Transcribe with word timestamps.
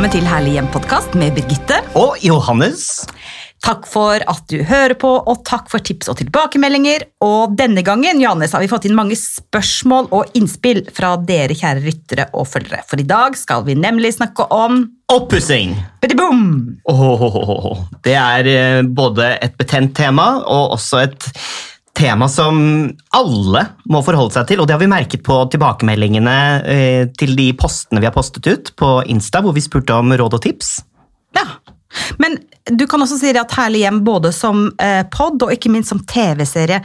Velkommen 0.00 0.16
til 0.16 0.30
Herlig 0.32 0.52
hjem-podkast 0.54 1.16
med 1.20 1.34
Birgitte. 1.36 1.76
Og 2.00 2.14
Johannes. 2.24 3.02
Takk 3.60 3.82
for 3.84 4.22
at 4.32 4.46
du 4.48 4.62
hører 4.64 4.94
på, 4.96 5.10
og 5.12 5.42
takk 5.44 5.66
for 5.68 5.84
tips 5.84 6.08
og 6.08 6.16
tilbakemeldinger. 6.22 7.04
Og 7.20 7.52
denne 7.52 7.84
gangen 7.84 8.16
Johannes, 8.22 8.54
har 8.56 8.64
vi 8.64 8.70
fått 8.70 8.86
inn 8.88 8.96
mange 8.96 9.18
spørsmål 9.20 10.08
og 10.16 10.32
innspill 10.40 10.86
fra 10.96 11.18
dere 11.20 11.52
kjære 11.52 11.84
ryttere 11.84 12.26
og 12.32 12.48
følgere. 12.48 12.80
For 12.88 12.96
i 12.96 13.04
dag 13.04 13.36
skal 13.36 13.66
vi 13.68 13.76
nemlig 13.76 14.14
snakke 14.16 14.48
om 14.48 14.86
Oppussing. 15.12 15.76
Oh, 16.88 17.04
oh, 17.20 17.36
oh, 17.52 17.84
det 18.00 18.16
er 18.16 18.48
eh, 18.48 18.80
både 18.80 19.34
et 19.44 19.60
betent 19.60 19.92
tema 20.00 20.30
og 20.40 20.78
også 20.78 21.04
et 21.04 21.28
tema 21.96 22.28
som 22.28 22.60
alle 23.16 23.64
må 23.90 24.02
forholde 24.06 24.34
seg 24.36 24.48
til. 24.50 24.62
Og 24.62 24.68
det 24.68 24.76
har 24.76 24.82
vi 24.82 24.90
merket 24.90 25.24
på 25.26 25.36
tilbakemeldingene 25.52 26.38
eh, 26.64 27.02
til 27.18 27.34
de 27.38 27.50
postene 27.58 28.02
vi 28.02 28.08
har 28.08 28.16
postet 28.16 28.46
ut 28.46 28.72
på 28.78 28.94
Insta, 29.10 29.42
hvor 29.44 29.56
vi 29.56 29.64
spurte 29.64 29.96
om 29.98 30.12
råd 30.14 30.38
og 30.38 30.44
tips. 30.46 30.78
Ja. 31.36 31.46
Men 32.22 32.38
du 32.70 32.86
kan 32.86 33.02
også 33.02 33.18
si 33.18 33.32
at 33.34 33.54
Herlig 33.56 33.84
hjem 33.84 34.02
både 34.06 34.30
som 34.34 34.68
eh, 34.82 35.02
pod 35.10 35.42
og 35.42 35.54
ikke 35.54 35.72
minst 35.72 35.92
som 35.92 36.02
TV-serie. 36.06 36.82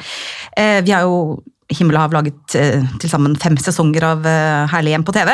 Eh, 0.58 0.80
vi 0.86 0.96
har 0.96 1.06
jo 1.08 1.42
Himmel 1.66 1.98
og 1.98 2.04
hav 2.04 2.12
laget 2.14 2.54
til 2.54 3.10
sammen 3.10 3.34
fem 3.42 3.56
sesonger 3.58 4.04
av 4.06 4.28
Herlig 4.70 4.92
hjem 4.94 5.06
på 5.08 5.16
TV. 5.16 5.32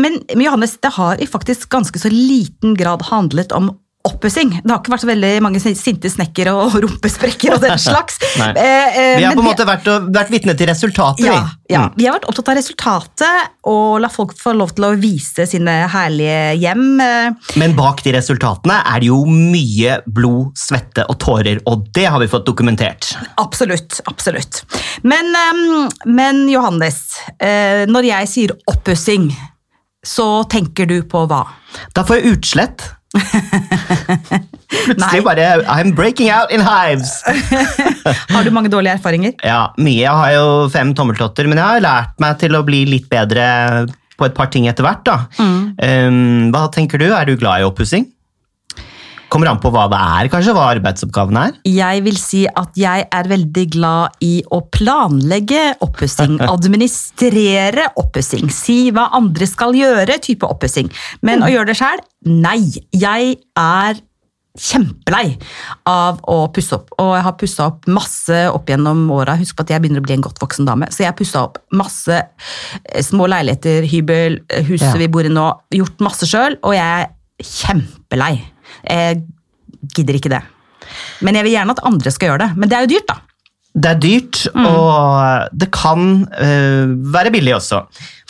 Men 0.00 0.14
Johannes, 0.40 0.78
det 0.80 0.88
har 0.94 1.20
i 1.20 1.28
faktisk 1.28 1.68
ganske 1.68 2.00
så 2.00 2.08
liten 2.08 2.72
grad 2.78 3.04
handlet 3.10 3.52
om 3.52 3.68
oppussing. 4.08 4.50
Det 4.64 4.70
har 4.70 4.78
ikke 4.80 4.92
vært 4.94 5.02
så 5.04 5.08
veldig 5.10 5.30
mange 5.44 5.60
sinte 5.60 6.08
snekkere 6.08 6.54
og 6.56 6.72
rumpesprekker 6.84 7.52
og 7.56 7.60
den 7.60 7.78
slags. 7.88 8.16
Eh, 8.40 8.56
eh, 8.56 9.16
Vi 9.18 9.24
har 9.26 9.34
på 9.36 9.42
en 9.42 9.48
måte 9.50 9.66
vært, 9.68 9.88
vært 10.14 10.30
vitne 10.32 10.54
til 10.56 10.70
resultatet. 10.70 11.26
ja, 11.26 11.34
vi. 11.36 11.74
ja, 11.74 11.80
Mm. 11.80 11.92
vi 11.98 12.06
har 12.08 12.16
vært 12.16 12.24
opptatt 12.32 12.48
av 12.50 12.56
resultatet 12.58 13.50
og 13.70 14.00
la 14.02 14.08
folk 14.10 14.32
få 14.40 14.54
lov 14.56 14.72
til 14.74 14.84
å 14.88 14.94
vise 14.98 15.44
sine 15.46 15.74
herlige 15.92 16.56
hjem. 16.58 17.00
eh, 17.00 17.52
Men 17.60 17.76
bak 17.76 18.02
de 18.02 18.12
resultatene 18.16 18.80
er 18.86 19.00
det 19.04 19.06
jo 19.10 19.20
mye 19.28 20.00
blod, 20.06 20.56
svette 20.58 21.04
og 21.08 21.18
tårer, 21.22 21.60
og 21.66 21.84
det 21.94 22.06
har 22.10 22.18
vi 22.20 22.26
fått 22.32 22.46
dokumentert. 22.48 23.12
Absolutt. 23.38 24.00
absolutt. 24.08 24.62
Men, 25.04 25.30
ehm, 25.36 25.88
men 26.06 26.48
Johannes, 26.48 27.18
eh, 27.38 27.84
når 27.86 28.04
jeg 28.08 28.28
sier 28.28 28.56
oppussing, 28.66 29.30
så 30.04 30.42
tenker 30.48 30.86
du 30.88 31.02
på 31.04 31.26
hva? 31.28 31.44
Da 31.94 32.02
får 32.02 32.20
jeg 32.22 32.38
utslett. 32.38 32.88
Plutselig 34.70 35.22
bare 35.26 35.46
I'm 35.66 35.92
breaking 35.94 36.30
out 36.30 36.52
in 36.54 36.62
hives. 36.62 37.22
Har 38.34 38.44
du 38.46 38.50
mange 38.54 38.70
dårlige 38.72 38.96
erfaringer? 38.98 39.34
Ja, 39.44 39.72
mye. 39.78 39.98
Jeg 40.04 40.14
har 40.14 40.30
jo 40.36 40.68
fem 40.72 40.94
tommeltotter, 40.96 41.48
men 41.50 41.58
jeg 41.60 41.66
har 41.66 41.82
lært 41.84 42.22
meg 42.22 42.38
til 42.42 42.54
å 42.56 42.62
bli 42.66 42.84
litt 42.88 43.08
bedre 43.10 43.44
på 44.20 44.28
et 44.28 44.36
par 44.36 44.50
ting 44.52 44.68
etter 44.70 44.84
hvert. 44.86 45.02
da. 45.08 45.16
Um, 45.40 46.50
hva 46.54 46.66
tenker 46.72 47.00
du? 47.00 47.08
Er 47.10 47.26
du 47.28 47.36
glad 47.40 47.62
i 47.62 47.68
oppussing? 47.68 48.06
Kommer 49.30 49.46
an 49.52 49.60
på 49.62 49.70
hva 49.70 49.84
det 49.92 49.98
er, 50.02 50.28
kanskje? 50.32 50.52
Hva 50.56 50.64
arbeidsoppgaven 50.74 51.36
er? 51.38 51.52
Jeg 51.70 52.02
vil 52.02 52.16
si 52.18 52.40
at 52.50 52.74
jeg 52.78 53.04
er 53.14 53.28
veldig 53.30 53.64
glad 53.76 54.16
i 54.26 54.32
å 54.50 54.58
planlegge 54.74 55.62
oppussing, 55.86 56.36
administrere 56.54 57.88
oppussing, 58.00 58.50
si 58.50 58.80
hva 58.94 59.08
andre 59.16 59.46
skal 59.46 59.76
gjøre, 59.78 60.18
type 60.24 60.46
oppussing. 60.50 60.90
Men 61.22 61.46
å 61.46 61.50
gjøre 61.54 61.70
det 61.70 61.78
sjæl? 61.78 62.02
Nei. 62.26 62.58
Jeg 62.90 63.36
er 63.58 64.02
kjempelei 64.60 65.36
av 65.88 66.18
å 66.28 66.40
pusse 66.52 66.74
opp. 66.74 66.90
Og 66.98 67.12
jeg 67.14 67.22
har 67.28 67.36
pussa 67.38 67.68
opp 67.70 67.86
masse 67.94 68.40
opp 68.50 68.68
gjennom 68.68 69.04
åra. 69.14 69.36
Husk 69.38 69.54
på 69.56 69.62
at 69.62 69.70
jeg 69.76 69.84
begynner 69.84 70.02
å 70.02 70.06
bli 70.08 70.16
en 70.18 70.24
godt 70.26 70.42
voksen 70.42 70.66
dame. 70.66 70.88
Så 70.90 71.04
jeg 71.04 71.12
har 71.12 71.16
pussa 71.20 71.44
opp 71.46 71.60
masse 71.78 72.18
eh, 72.18 73.02
små 73.06 73.30
leiligheter, 73.30 73.86
hybel, 73.88 74.40
eh, 74.50 74.66
huset 74.66 74.90
Ja. 74.90 74.98
vi 75.00 75.08
bor 75.14 75.24
i 75.24 75.30
nå. 75.32 75.46
Gjort 75.78 76.02
masse 76.02 76.26
sjøl, 76.28 76.58
og 76.66 76.74
jeg 76.74 77.06
er 77.06 77.12
kjempelei. 77.46 78.34
Jeg 78.84 79.22
gidder 79.96 80.18
ikke 80.18 80.32
det. 80.32 80.44
Men 81.24 81.38
jeg 81.38 81.46
vil 81.46 81.56
gjerne 81.58 81.76
at 81.76 81.82
andre 81.86 82.12
skal 82.14 82.32
gjøre 82.32 82.44
det. 82.44 82.50
Men 82.56 82.70
det 82.70 82.78
er 82.78 82.86
jo 82.86 82.92
dyrt, 82.94 83.10
da. 83.10 83.18
Det 83.70 83.86
er 83.86 83.98
dyrt, 84.02 84.38
og 84.66 85.52
det 85.54 85.68
kan 85.70 86.24
uh, 86.26 86.90
være 87.14 87.30
billig 87.30 87.52
også. 87.54 87.84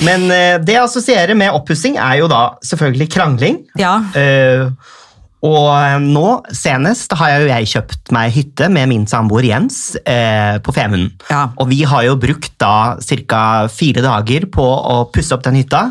Men 0.05 0.27
uh, 0.29 0.61
det 0.61 0.75
jeg 0.77 0.85
assosierer 0.85 1.33
med 1.39 1.57
oppussing, 1.57 1.97
er 1.97 2.19
jo 2.21 2.29
da 2.29 2.43
selvfølgelig 2.69 3.09
krangling. 3.15 3.63
Ja. 3.81 3.95
Uh, 4.13 4.99
og 5.41 6.03
nå 6.05 6.25
senest 6.53 7.15
har 7.17 7.39
jo 7.41 7.49
jeg 7.49 7.69
kjøpt 7.71 8.11
meg 8.13 8.35
hytte 8.35 8.69
med 8.73 8.91
min 8.91 9.07
samboer 9.09 9.47
Jens 9.49 9.95
eh, 10.05 10.59
på 10.61 10.75
Femunden. 10.77 11.15
Ja. 11.31 11.47
Og 11.57 11.71
vi 11.71 11.81
har 11.89 12.05
jo 12.05 12.19
brukt 12.21 12.53
da 12.61 12.99
ca. 13.01 13.45
fire 13.73 14.05
dager 14.05 14.45
på 14.53 14.67
å 14.67 14.99
pusse 15.13 15.33
opp 15.33 15.47
den 15.47 15.57
hytta. 15.63 15.87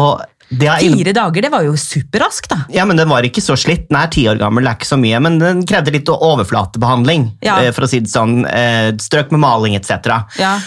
Og 0.00 0.24
Fire 0.50 1.12
dager, 1.12 1.42
det 1.42 1.50
var 1.50 1.64
jo 1.66 1.72
superraskt, 1.80 2.48
da. 2.52 2.58
ja, 2.70 2.84
men 2.86 2.96
Den 2.96 3.08
var 3.10 3.22
ikke 3.26 3.42
så 3.42 3.56
slitt. 3.58 3.88
Den 3.90 3.98
er 3.98 4.06
ti 4.14 4.26
år 4.30 4.38
gammel, 4.38 4.62
det 4.64 4.70
er 4.70 4.78
ikke 4.78 4.86
så 4.92 4.98
mye, 5.00 5.18
men 5.20 5.38
den 5.42 5.64
krevde 5.66 5.90
litt 5.94 6.06
overflatebehandling. 6.08 7.32
Ja. 7.42 7.58
eh, 7.64 7.72
For 7.74 7.86
å 7.86 7.90
si 7.90 8.00
det 8.00 8.10
sånn. 8.12 8.44
Eh, 8.46 8.92
Strøk 9.02 9.32
med 9.34 9.40
maling 9.42 9.74
etc. 9.78 10.06
Ja. 10.38 10.58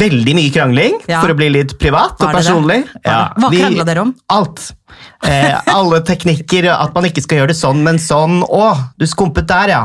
Veldig 0.00 0.32
mye 0.34 0.50
krangling, 0.50 0.94
Ja. 1.06 1.20
for 1.20 1.28
å 1.28 1.36
bli 1.36 1.50
litt 1.52 1.74
privat 1.78 2.16
og 2.24 2.30
personlig. 2.32 2.86
Ja. 3.04 3.34
Hva 3.36 3.50
krangla 3.52 3.84
dere 3.84 4.00
om? 4.00 4.14
Alt. 4.32 4.72
Eh, 5.24 5.60
alle 5.68 6.00
teknikker, 6.00 6.66
at 6.72 6.94
man 6.94 7.04
ikke 7.04 7.22
skal 7.22 7.42
gjøre 7.42 7.52
det 7.52 7.58
sånn, 7.58 7.82
men 7.84 8.00
sånn. 8.00 8.40
Å, 8.42 8.70
du 8.98 9.04
skumpet 9.06 9.46
der, 9.46 9.74
ja. 9.74 9.82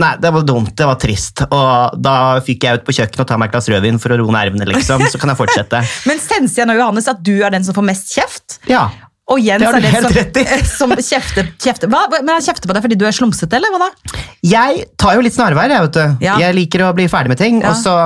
Nei, 0.00 0.14
det 0.22 0.32
var 0.32 0.42
dumt, 0.48 0.72
det 0.76 0.88
var 0.88 0.96
trist. 0.96 1.44
Og 1.50 2.00
da 2.00 2.40
fikk 2.40 2.64
jeg 2.64 2.80
ut 2.80 2.86
på 2.88 2.96
kjøkkenet 2.96 3.20
og 3.20 3.28
ta 3.28 3.36
meg 3.36 3.50
et 3.50 3.56
glass 3.58 3.68
rødvin 3.68 4.00
for 4.00 4.14
å 4.16 4.18
roe 4.22 4.32
nervene, 4.32 4.68
liksom. 4.72 5.04
Så 5.12 5.20
kan 5.20 5.32
jeg 5.34 5.40
fortsette. 5.42 5.82
Men 6.08 6.22
senser 6.22 6.64
jeg 6.64 6.70
nå, 6.72 6.78
Johannes, 6.80 7.08
at 7.12 7.20
du 7.22 7.34
er 7.42 7.52
den 7.52 7.66
som 7.66 7.76
får 7.76 7.86
mest 7.92 8.16
kjeft? 8.16 8.58
Ja. 8.72 8.88
Og 9.28 9.40
Jens 9.42 9.60
Det 9.60 9.66
har 9.66 9.74
du 9.74 9.82
den 9.82 9.92
helt 9.92 10.06
som, 10.06 10.14
rett 10.16 10.36
i. 10.38 10.64
som 10.78 10.92
kjefter, 10.96 11.50
kjefter. 11.60 11.90
Hva? 11.92 12.06
Men 12.22 12.38
han 12.38 12.44
kjefter 12.46 12.70
på 12.70 12.76
deg 12.76 12.84
fordi 12.88 12.98
du 12.98 13.04
er 13.08 13.14
slumsete, 13.16 13.58
eller 13.58 13.74
hva 13.74 13.88
da? 13.90 14.22
Jeg 14.46 14.86
tar 14.96 15.18
jo 15.18 15.26
litt 15.26 15.34
snarveier, 15.36 15.76
jeg, 15.76 15.90
vet 15.90 15.98
du. 15.98 16.24
Ja. 16.24 16.38
Jeg 16.46 16.56
liker 16.56 16.86
å 16.88 16.94
bli 16.96 17.08
ferdig 17.10 17.34
med 17.34 17.40
ting, 17.42 17.60
og 17.66 17.76
så 17.76 17.96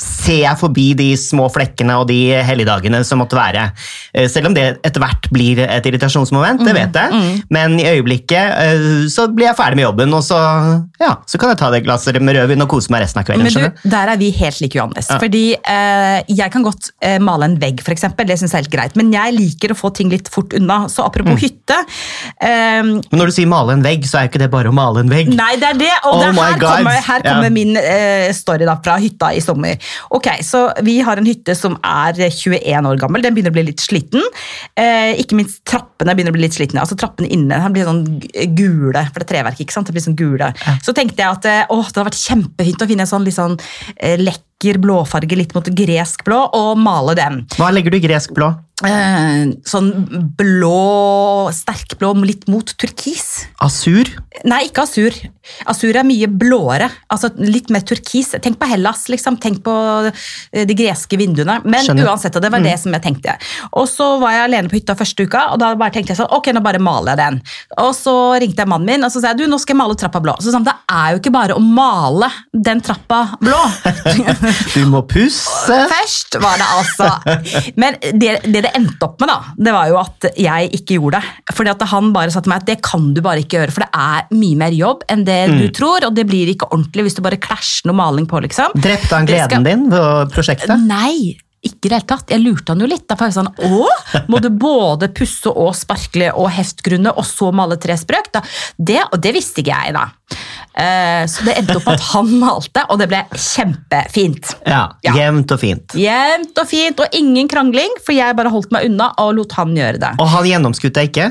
ser 0.00 0.40
jeg 0.42 0.58
forbi 0.58 0.86
de 0.98 1.08
små 1.20 1.46
flekkene 1.52 1.94
og 2.00 2.08
de 2.08 2.16
helligdagene 2.42 3.02
som 3.06 3.20
måtte 3.22 3.36
være. 3.38 3.68
Eh, 4.14 4.26
Selv 4.32 4.48
om 4.50 4.54
det 4.56 4.64
etter 4.82 5.00
hvert 5.02 5.28
blir 5.30 5.60
et 5.64 5.86
irritasjonsmoment, 5.86 6.60
Mm, 6.60 6.66
det 6.66 6.74
vet 6.74 6.94
jeg. 6.98 7.42
Men 7.50 7.78
i 7.78 7.84
øyeblikket 7.86 8.34
eh, 8.58 9.06
så 9.12 9.28
blir 9.30 9.46
jeg 9.50 9.56
ferdig 9.58 9.76
med 9.78 9.84
jobben, 9.86 10.14
og 10.14 10.22
så, 10.26 10.38
ja, 11.00 11.12
så 11.26 11.38
kan 11.38 11.50
jeg 11.52 11.58
ta 11.60 11.70
det 11.70 11.82
glasset 11.86 12.18
med 12.20 12.34
rødvin 12.36 12.62
og 12.62 12.68
kose 12.72 12.90
meg 12.90 13.02
resten 13.04 13.20
av 13.22 13.26
kvelden. 13.28 13.44
Men 13.46 13.70
du, 13.74 13.88
Der 13.90 14.08
er 14.14 14.16
vi 14.20 14.30
helt 14.34 14.60
like, 14.60 14.74
Johannes. 14.78 15.06
Fordi 15.08 15.44
eh, 15.54 16.22
Jeg 16.28 16.50
kan 16.50 16.62
godt 16.66 16.90
eh, 17.00 17.18
male 17.22 17.44
en 17.44 17.56
vegg, 17.60 17.80
eksempel. 17.94 18.26
Det 18.26 18.38
synes 18.38 18.52
jeg 18.52 18.58
er 18.58 18.64
helt 18.64 18.74
greit. 18.74 18.96
Men 18.96 19.12
jeg 19.12 19.34
liker 19.36 19.74
å 19.74 19.78
få 19.78 19.92
ting 19.94 20.10
litt 20.10 20.28
fort 20.28 20.52
unna. 20.58 20.84
Så 20.88 21.02
Mm. 21.04 21.06
apropos 21.10 21.40
hytte 21.42 21.76
eh, 22.40 22.82
Men 22.82 23.02
når 23.12 23.26
du 23.30 23.32
sier 23.36 23.46
male 23.50 23.72
en 23.76 23.82
vegg, 23.84 24.04
så 24.08 24.18
er 24.18 24.26
jo 24.26 24.32
ikke 24.32 24.42
det 24.44 24.50
bare 24.50 24.70
å 24.72 24.74
male 24.74 25.00
en 25.04 25.10
vegg. 25.12 25.28
Nei, 25.34 25.54
det 25.60 25.68
er 25.74 25.78
det. 25.78 25.92
Og 26.04 26.14
Oh 26.14 26.20
det, 26.24 26.34
her, 26.34 26.58
kommer, 26.58 27.00
her 27.08 27.20
Ja. 27.24 27.48
min 27.50 27.76
eh, 27.76 28.32
story 28.32 28.64
da, 28.66 28.76
fra 28.82 28.96
hytta 28.98 29.32
i 29.34 29.40
sommer. 29.44 29.76
Ok, 30.14 30.30
så 30.46 30.66
Vi 30.84 30.98
har 31.04 31.20
en 31.20 31.28
hytte 31.28 31.54
som 31.58 31.76
er 31.84 32.18
21 32.28 32.88
år 32.90 33.00
gammel. 33.00 33.22
Den 33.24 33.34
begynner 33.36 33.52
å 33.54 33.58
bli 33.58 33.66
litt 33.70 33.82
sliten. 33.82 34.22
Eh, 34.76 35.14
ikke 35.22 35.38
minst 35.38 35.62
trappene 35.68 36.14
begynner 36.14 36.34
å 36.34 36.38
bli 36.38 36.46
litt 36.46 36.56
slitne. 36.56 36.82
Altså 36.82 36.98
Trappene 36.98 37.30
inne 37.32 37.60
blir 37.74 37.88
sånn 37.88 38.04
gule, 38.56 39.04
for 39.10 39.20
det 39.20 39.26
er 39.26 39.32
treverk. 39.32 39.60
ikke 39.60 39.74
sant? 39.74 39.88
Det 39.88 39.96
blir 39.96 40.04
sånn 40.04 40.18
gule. 40.18 40.52
Så 40.84 40.94
tenkte 40.96 41.22
jeg 41.22 41.30
at 41.30 41.70
å, 41.70 41.80
det 41.82 41.96
hadde 41.96 42.08
vært 42.10 42.22
kjempefint 42.22 42.84
å 42.84 42.90
finne 42.90 43.06
en 43.06 43.10
sånn 43.10 43.26
litt 43.26 43.38
sånn 43.38 43.58
eh, 43.96 44.18
lekker 44.62 44.78
blåfarge 44.80 45.36
litt 45.36 45.54
mot 45.54 45.66
gresk 45.66 46.24
blå, 46.24 46.44
og 46.54 46.78
male 46.78 47.14
den. 47.18 47.42
Hva 47.58 47.72
legger 47.72 47.90
du 47.90 47.98
i 47.98 48.04
gresk 48.04 48.34
blå? 48.34 48.54
Eh, 48.84 49.52
sånn 49.70 49.92
blå, 50.36 51.48
sterkblå, 51.54 52.10
litt 52.26 52.48
mot 52.50 52.66
turkis. 52.76 53.46
Asur? 53.62 54.08
Nei, 54.44 54.64
ikke 54.66 54.82
asur. 54.82 55.14
Asur 55.70 55.94
er 55.94 56.04
mye 56.04 56.26
blåere. 56.26 56.88
altså 57.12 57.30
Litt 57.38 57.70
mer 57.70 57.84
turkis. 57.86 58.32
Tenk 58.42 58.58
på 58.58 58.66
Hellas, 58.66 59.04
liksom. 59.12 59.38
Tenk 59.40 59.62
på 59.64 59.74
eh, 60.10 60.64
de 60.66 60.74
greske 60.74 61.16
vinduene. 61.16 61.60
Men 61.64 61.84
Skjønner. 61.86 62.08
uansett, 62.10 62.34
det 62.42 62.50
var 62.50 62.64
det 62.64 62.74
som 62.82 62.92
jeg 62.96 63.04
tenkte. 63.04 63.36
Og 63.78 63.86
så 63.88 64.18
var 64.20 64.34
jeg 64.34 64.48
alene 64.48 64.72
på 64.72 64.80
hytta 64.80 64.96
første 64.98 65.28
uka, 65.28 65.46
og 65.54 65.62
da 65.62 65.70
bare 65.78 65.94
tenkte 65.94 66.12
jeg 66.12 66.20
sånn, 66.24 66.32
ok, 66.34 66.50
nå 66.56 66.64
bare 66.64 66.82
maler 66.82 67.14
jeg 67.14 67.22
den. 67.22 67.40
Og 67.84 67.92
så 67.96 68.16
ringte 68.42 68.64
jeg 68.64 68.72
mannen 68.74 68.90
min 68.90 69.06
og 69.06 69.14
så 69.14 69.22
sa 69.22 69.32
jeg, 69.32 69.44
du, 69.44 69.46
nå 69.48 69.60
skal 69.62 69.76
jeg 69.76 69.82
male 69.84 69.96
trappa 70.02 70.20
blå. 70.24 70.34
Så 70.42 70.50
sa 70.50 70.58
han, 70.58 70.66
det 70.66 70.74
er 70.90 71.14
jo 71.14 71.22
ikke 71.22 71.34
bare 71.38 71.56
å 71.56 71.62
male 71.62 72.32
den 72.52 72.82
trappa 72.84 73.22
blå. 73.38 73.62
Du 74.74 74.84
må 74.90 75.02
pusse. 75.08 75.76
Først 75.90 76.38
var 76.42 76.58
det 76.60 76.66
altså 76.78 77.08
Men 77.80 77.96
det, 78.20 78.34
det 78.46 78.64
det 78.64 78.72
endte 78.78 79.06
opp 79.06 79.20
med, 79.22 79.30
da, 79.30 79.36
det 79.68 79.74
var 79.76 79.90
jo 79.92 79.98
at 80.00 80.28
jeg 80.40 80.70
ikke 80.80 80.98
gjorde 80.98 81.20
det. 81.20 81.54
Fordi 81.56 81.72
at 81.74 81.86
han 81.92 82.10
bare 82.16 82.32
sa 82.34 82.42
til 82.44 82.52
meg 82.54 82.64
at 82.64 82.68
det 82.72 82.78
kan 82.86 83.10
du 83.16 83.20
bare 83.24 83.42
ikke 83.44 83.58
gjøre, 83.60 83.74
for 83.76 83.84
det 83.86 83.90
er 84.06 84.34
mye 84.34 84.58
mer 84.64 84.74
jobb 84.76 85.04
enn 85.12 85.24
det 85.28 85.38
du 85.54 85.66
tror, 85.76 86.06
og 86.08 86.16
det 86.16 86.26
blir 86.30 86.50
ikke 86.54 86.70
ordentlig 86.72 87.08
hvis 87.08 87.18
du 87.18 87.22
bare 87.26 87.40
klasjer 87.42 87.90
noe 87.90 87.98
maling 88.00 88.26
på, 88.30 88.40
liksom. 88.44 88.74
Drepte 88.80 89.14
han 89.18 89.28
gleden 89.28 89.50
skal- 89.50 89.66
din 89.68 89.88
ved 89.92 90.32
prosjektet? 90.34 90.74
Nei, 90.88 91.36
ikke 91.64 91.88
i 91.88 91.88
det 91.88 91.96
hele 91.96 92.08
tatt. 92.10 92.28
Jeg 92.34 92.42
lurte 92.44 92.74
han 92.74 92.82
jo 92.82 92.88
litt. 92.90 93.06
Da 93.08 93.16
var 93.16 93.30
jeg 93.30 93.38
sånn, 93.38 93.48
Å, 93.48 94.24
må 94.28 94.40
du 94.44 94.50
både 94.52 95.08
pusse 95.16 95.48
og 95.48 95.70
sparkle 95.78 96.28
og 96.36 96.50
heftgrunne, 96.52 97.12
og 97.16 97.24
så 97.24 97.48
male 97.56 97.78
tre 97.80 97.96
sprøk? 97.96 98.28
Da, 98.36 98.42
det, 98.76 98.98
og 99.10 99.16
det 99.24 99.32
visste 99.36 99.62
ikke 99.64 99.72
jeg, 99.72 99.94
da. 99.96 100.04
Eh, 100.74 101.22
så 101.30 101.44
det 101.46 101.54
endte 101.60 101.76
opp 101.78 101.86
med 101.86 102.00
at 102.00 102.06
han 102.10 102.32
malte, 102.40 102.82
og 102.90 102.98
det 102.98 103.06
ble 103.12 103.22
kjempefint. 103.30 104.56
Ja, 104.66 104.88
Ja. 105.06 105.14
Jevnt 105.14 105.52
og 105.54 105.60
fint. 105.62 105.94
Jevnt 105.94 106.58
og 106.58 106.66
fint, 106.66 107.00
og 107.00 107.14
ingen 107.14 107.48
krangling, 107.48 107.94
for 108.04 108.16
jeg 108.16 108.34
bare 108.36 108.50
holdt 108.50 108.74
meg 108.74 108.88
unna 108.90 109.12
og 109.22 109.34
lot 109.38 109.54
han 109.58 109.74
gjøre 109.76 110.00
det. 110.02 110.12
Og 110.18 110.28
han 110.32 110.48
gjennomskuet 110.50 110.96
deg 110.96 111.12
ikke? 111.12 111.30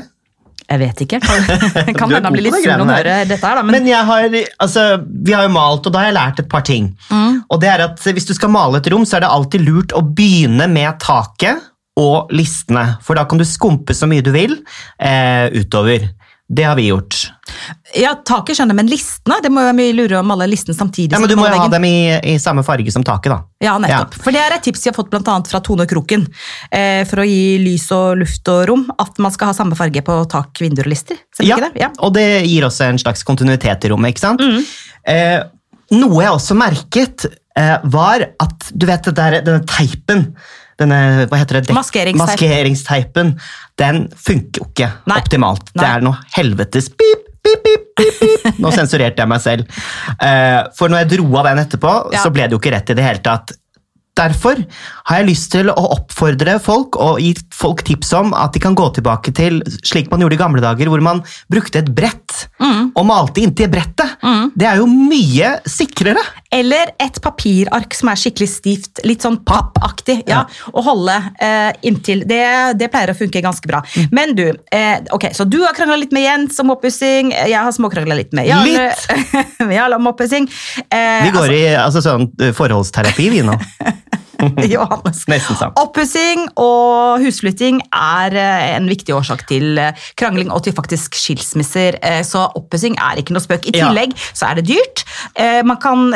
Jeg 0.64 0.80
vet 0.80 1.02
ikke. 1.04 1.20
Kan, 1.20 1.44
kan 1.98 2.08
hende 2.08 2.24
han 2.24 2.32
blir 2.32 2.46
litt 2.46 2.56
sur 2.56 2.70
når 2.72 2.86
han 2.86 2.94
hører 2.94 3.28
dette 3.28 3.44
her, 3.44 3.58
da. 3.60 3.66
Men, 3.66 3.76
Men, 3.76 3.90
jeg 3.90 4.08
har, 4.08 4.38
altså, 4.64 4.86
vi 5.04 5.36
har 5.36 5.44
jo 5.44 5.52
malt, 5.52 5.84
og 5.84 5.92
da 5.92 6.00
har 6.00 6.08
jeg 6.08 6.16
lært 6.16 6.40
et 6.40 6.48
par 6.48 6.64
ting. 6.64 6.88
Mm. 7.10 7.42
Og 7.44 7.60
det 7.60 7.68
er 7.74 7.84
at 7.90 8.00
Hvis 8.00 8.28
du 8.30 8.32
skal 8.36 8.52
male 8.54 8.80
et 8.80 8.88
rom, 8.92 9.04
så 9.04 9.18
er 9.18 9.26
det 9.26 9.32
alltid 9.34 9.66
lurt 9.66 9.92
å 9.92 10.00
begynne 10.00 10.70
med 10.72 11.00
taket 11.04 11.60
og 12.00 12.32
listene. 12.34 12.96
For 13.04 13.14
da 13.18 13.26
kan 13.28 13.38
du 13.38 13.44
skumpe 13.46 13.94
så 13.94 14.08
mye 14.10 14.24
du 14.24 14.32
vil 14.34 14.56
eh, 14.98 15.52
utover. 15.52 16.08
Det 16.54 16.64
har 16.66 16.76
vi 16.78 16.86
gjort. 16.88 17.16
ja, 17.98 18.12
taket 18.26 18.58
skjønner, 18.58 18.76
men 18.78 18.86
listene? 18.90 19.40
Det 19.42 19.50
må 19.52 19.62
jo 19.64 19.72
mye 19.76 19.94
lurere 19.96 20.20
å 20.20 20.26
male 20.26 20.46
listene 20.50 20.76
samtidig. 20.76 21.12
Ja, 21.14 21.20
men 21.22 21.30
Du 21.30 21.36
må 21.38 21.48
jo 21.48 21.56
ha 21.58 21.66
dem 21.72 21.86
i, 21.88 21.96
i 22.34 22.36
samme 22.42 22.62
farge 22.66 22.92
som 22.94 23.04
taket. 23.06 23.32
da. 23.32 23.38
Ja, 23.64 23.74
nettopp. 23.82 24.14
For 24.22 24.34
det 24.34 24.42
er 24.42 24.54
et 24.56 24.64
tips 24.66 24.84
vi 24.84 24.90
har 24.92 24.96
fått 24.96 25.10
blant 25.12 25.28
annet 25.32 25.50
fra 25.50 25.60
Tone 25.64 25.86
Kroken. 25.90 26.26
Eh, 26.70 27.02
for 27.10 27.22
å 27.24 27.26
gi 27.26 27.58
lys 27.62 27.88
og 27.96 28.20
luft 28.22 28.50
og 28.52 28.64
rom. 28.70 28.86
At 29.02 29.18
man 29.22 29.34
skal 29.34 29.50
ha 29.50 29.56
samme 29.56 29.78
farge 29.78 30.02
på 30.06 30.18
tak, 30.30 30.52
vinduer 30.62 30.86
og 30.86 30.94
lister. 30.94 31.18
Ja? 31.42 31.58
Ja. 31.78 31.90
og 31.98 32.14
det 32.14 32.26
gir 32.46 32.66
også 32.68 32.86
en 32.88 33.00
slags 33.02 33.24
kontinuitet 33.26 33.84
i 33.88 33.92
rommet. 33.94 34.14
ikke 34.14 34.26
sant? 34.26 34.42
Mm. 34.44 34.60
Eh, 35.10 35.40
noe 35.98 36.22
jeg 36.22 36.32
også 36.38 36.56
merket, 36.58 37.26
eh, 37.58 37.78
var 37.84 38.28
at 38.42 38.70
du 38.74 38.86
vet 38.86 39.10
det 39.10 39.16
der, 39.18 39.40
denne 39.46 39.64
teipen 39.68 40.28
denne, 40.80 41.26
hva 41.30 41.38
heter 41.40 41.60
det? 41.60 41.74
maskeringsteipen. 41.74 42.24
Maskeringsteipen. 42.26 43.34
Den 43.80 44.08
funker 44.16 44.62
jo 44.62 44.68
ikke 44.70 44.90
Nei. 45.10 45.18
optimalt. 45.20 45.70
Nei. 45.74 45.82
Det 45.84 45.90
er 45.90 46.04
noe 46.06 46.18
helvetes 46.36 46.88
pip, 46.90 47.26
pip, 47.44 47.62
pip, 47.64 47.90
pip, 47.96 48.14
pip. 48.20 48.58
Nå 48.62 48.72
sensurerte 48.74 49.22
jeg 49.24 49.28
meg 49.30 49.40
selv. 49.44 49.68
Eh, 50.20 50.60
for 50.76 50.88
når 50.92 51.04
jeg 51.04 51.12
dro 51.18 51.28
av 51.40 51.50
den 51.50 51.62
etterpå, 51.64 51.92
Ja. 52.14 52.22
så 52.24 52.32
ble 52.34 52.48
det 52.48 52.52
jo 52.56 52.62
ikke 52.62 52.72
rett 52.76 52.90
i 52.90 52.94
det 52.98 53.04
hele 53.06 53.22
tatt. 53.24 53.52
Derfor 54.14 54.60
har 55.08 55.20
jeg 55.20 55.28
lyst 55.32 55.50
til 55.54 55.70
å 55.72 55.86
oppfordre 55.96 56.58
folk 56.62 56.98
og 57.02 57.18
gi 57.22 57.32
folk 57.54 57.82
tips 57.86 58.12
om 58.20 58.34
at 58.38 58.54
de 58.54 58.62
kan 58.62 58.76
gå 58.78 58.86
tilbake 58.94 59.32
til 59.34 59.58
slik 59.82 60.10
man 60.12 60.22
gjorde 60.22 60.38
i 60.38 60.42
gamle 60.44 60.62
dager, 60.62 60.90
hvor 60.92 61.02
man 61.02 61.22
brukte 61.50 61.82
et 61.82 61.90
brett 61.94 62.20
og 62.94 63.04
malte 63.06 63.42
inntil 63.42 63.68
brettet. 63.72 64.14
Det 64.54 64.66
er 64.66 64.78
jo 64.80 64.86
mye 64.90 65.56
sikrere. 65.70 66.22
Eller 66.54 66.92
et 67.02 67.18
papirark 67.22 67.94
som 67.98 68.10
er 68.12 68.18
skikkelig 68.20 68.48
stivt, 68.50 69.00
litt 69.06 69.24
sånn 69.24 69.40
pappaktig. 69.46 70.20
Ja, 70.30 70.44
Å 70.70 70.84
holde 70.86 71.16
eh, 71.42 71.72
inntil. 71.86 72.22
Det, 72.30 72.40
det 72.78 72.88
pleier 72.92 73.10
å 73.10 73.16
funke 73.18 73.42
ganske 73.42 73.66
bra. 73.70 73.80
Mm. 73.98 74.06
Men 74.14 74.34
du, 74.38 74.44
eh, 74.74 75.02
ok, 75.14 75.28
så 75.34 75.46
du 75.50 75.58
har 75.64 75.74
krangla 75.74 75.98
litt 75.98 76.14
med 76.14 76.22
Jens 76.26 76.60
om 76.62 76.70
oppussing. 76.74 77.32
Jeg 77.34 77.58
har 77.58 77.74
småkrangla 77.74 78.18
litt 78.20 78.34
med 78.36 78.46
Jarle, 78.48 78.86
Jarle 79.78 79.98
om 79.98 80.10
oppussing. 80.12 80.46
Eh, 80.86 81.26
Vi 81.26 81.34
går 81.34 81.56
i 81.58 81.62
altså, 81.74 82.04
sånn 82.04 82.30
eh, 82.38 82.54
forholdsterapi, 82.54 83.30
vi 83.34 83.42
nå. 83.46 83.58
Johannes. 84.74 85.24
Oppussing 85.80 86.46
og 86.60 87.22
husflytting 87.24 87.80
er 87.94 88.34
eh, 88.38 88.74
en 88.76 88.88
viktig 88.90 89.14
årsak 89.16 89.46
til 89.50 89.78
eh, 89.80 89.92
krangling 90.20 90.50
og 90.54 90.62
til 90.66 90.74
faktisk 90.76 91.16
skilsmisser. 91.18 91.98
Eh, 92.02 92.22
Så 92.26 92.42
oppussing 92.56 92.96
er 93.00 93.20
ikke 93.22 93.34
noe 93.36 93.44
spøk. 93.44 93.68
I 93.70 93.76
Ja. 93.78 93.88
tillegg 93.90 94.14
så 94.34 94.50
er 94.50 94.60
det 94.60 94.66
dyrt. 94.68 95.04
Man 95.66 95.76
kan 95.82 96.12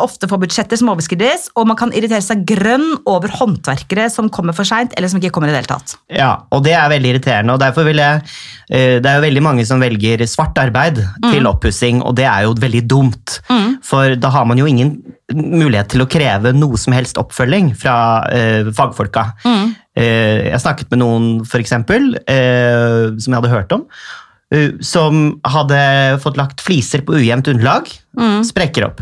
ofte 0.00 0.28
få 0.30 0.38
budsjetter 0.40 0.78
som 0.78 0.88
overskrides, 0.92 1.48
og 1.58 1.66
man 1.68 1.76
kan 1.78 1.90
irritere 1.96 2.22
seg 2.22 2.44
grønn 2.48 2.86
over 3.08 3.28
håndverkere 3.28 4.08
som 4.12 4.28
kommer 4.32 4.54
for 4.56 4.64
seint, 4.68 4.94
eller 4.96 5.08
som 5.10 5.20
ikke 5.20 5.32
kommer 5.34 5.50
i 5.50 5.52
det 5.54 5.60
hele 5.62 5.72
tatt. 5.72 5.96
Ja, 6.12 6.30
og 6.54 6.62
det 6.64 6.72
er 6.78 6.88
veldig 6.92 7.12
irriterende. 7.14 7.52
og 7.54 7.60
derfor 7.60 7.84
vil 7.88 7.96
jeg, 8.02 8.22
Det 8.70 9.06
er 9.06 9.16
jo 9.18 9.24
veldig 9.26 9.42
mange 9.42 9.66
som 9.66 9.80
velger 9.82 10.22
svart 10.30 10.58
arbeid 10.62 11.00
til 11.32 11.46
oppussing, 11.50 12.02
og 12.02 12.14
det 12.16 12.24
er 12.30 12.42
jo 12.46 12.54
veldig 12.54 12.84
dumt. 12.86 13.40
For 13.82 14.14
da 14.16 14.30
har 14.30 14.44
man 14.46 14.58
jo 14.58 14.66
ingen 14.70 14.94
mulighet 15.34 15.88
til 15.94 16.02
å 16.04 16.08
kreve 16.10 16.52
noe 16.56 16.78
som 16.80 16.92
helst 16.96 17.16
oppfølging 17.20 17.72
fra 17.78 17.96
eh, 18.30 18.70
fagfolka. 18.76 19.28
Eh, 19.96 20.48
jeg 20.50 20.60
snakket 20.62 20.90
med 20.94 21.02
noen, 21.02 21.28
for 21.48 21.60
eksempel, 21.62 22.14
eh, 22.26 23.10
som 23.20 23.32
jeg 23.32 23.38
hadde 23.40 23.52
hørt 23.52 23.72
om, 23.76 23.84
eh, 24.54 24.70
som 24.82 25.40
hadde 25.46 25.80
fått 26.22 26.38
lagt 26.40 26.60
fliser 26.64 27.02
på 27.06 27.14
ujevnt 27.18 27.50
underlag, 27.52 27.90
sprekker 28.44 28.84
opp. 28.88 28.98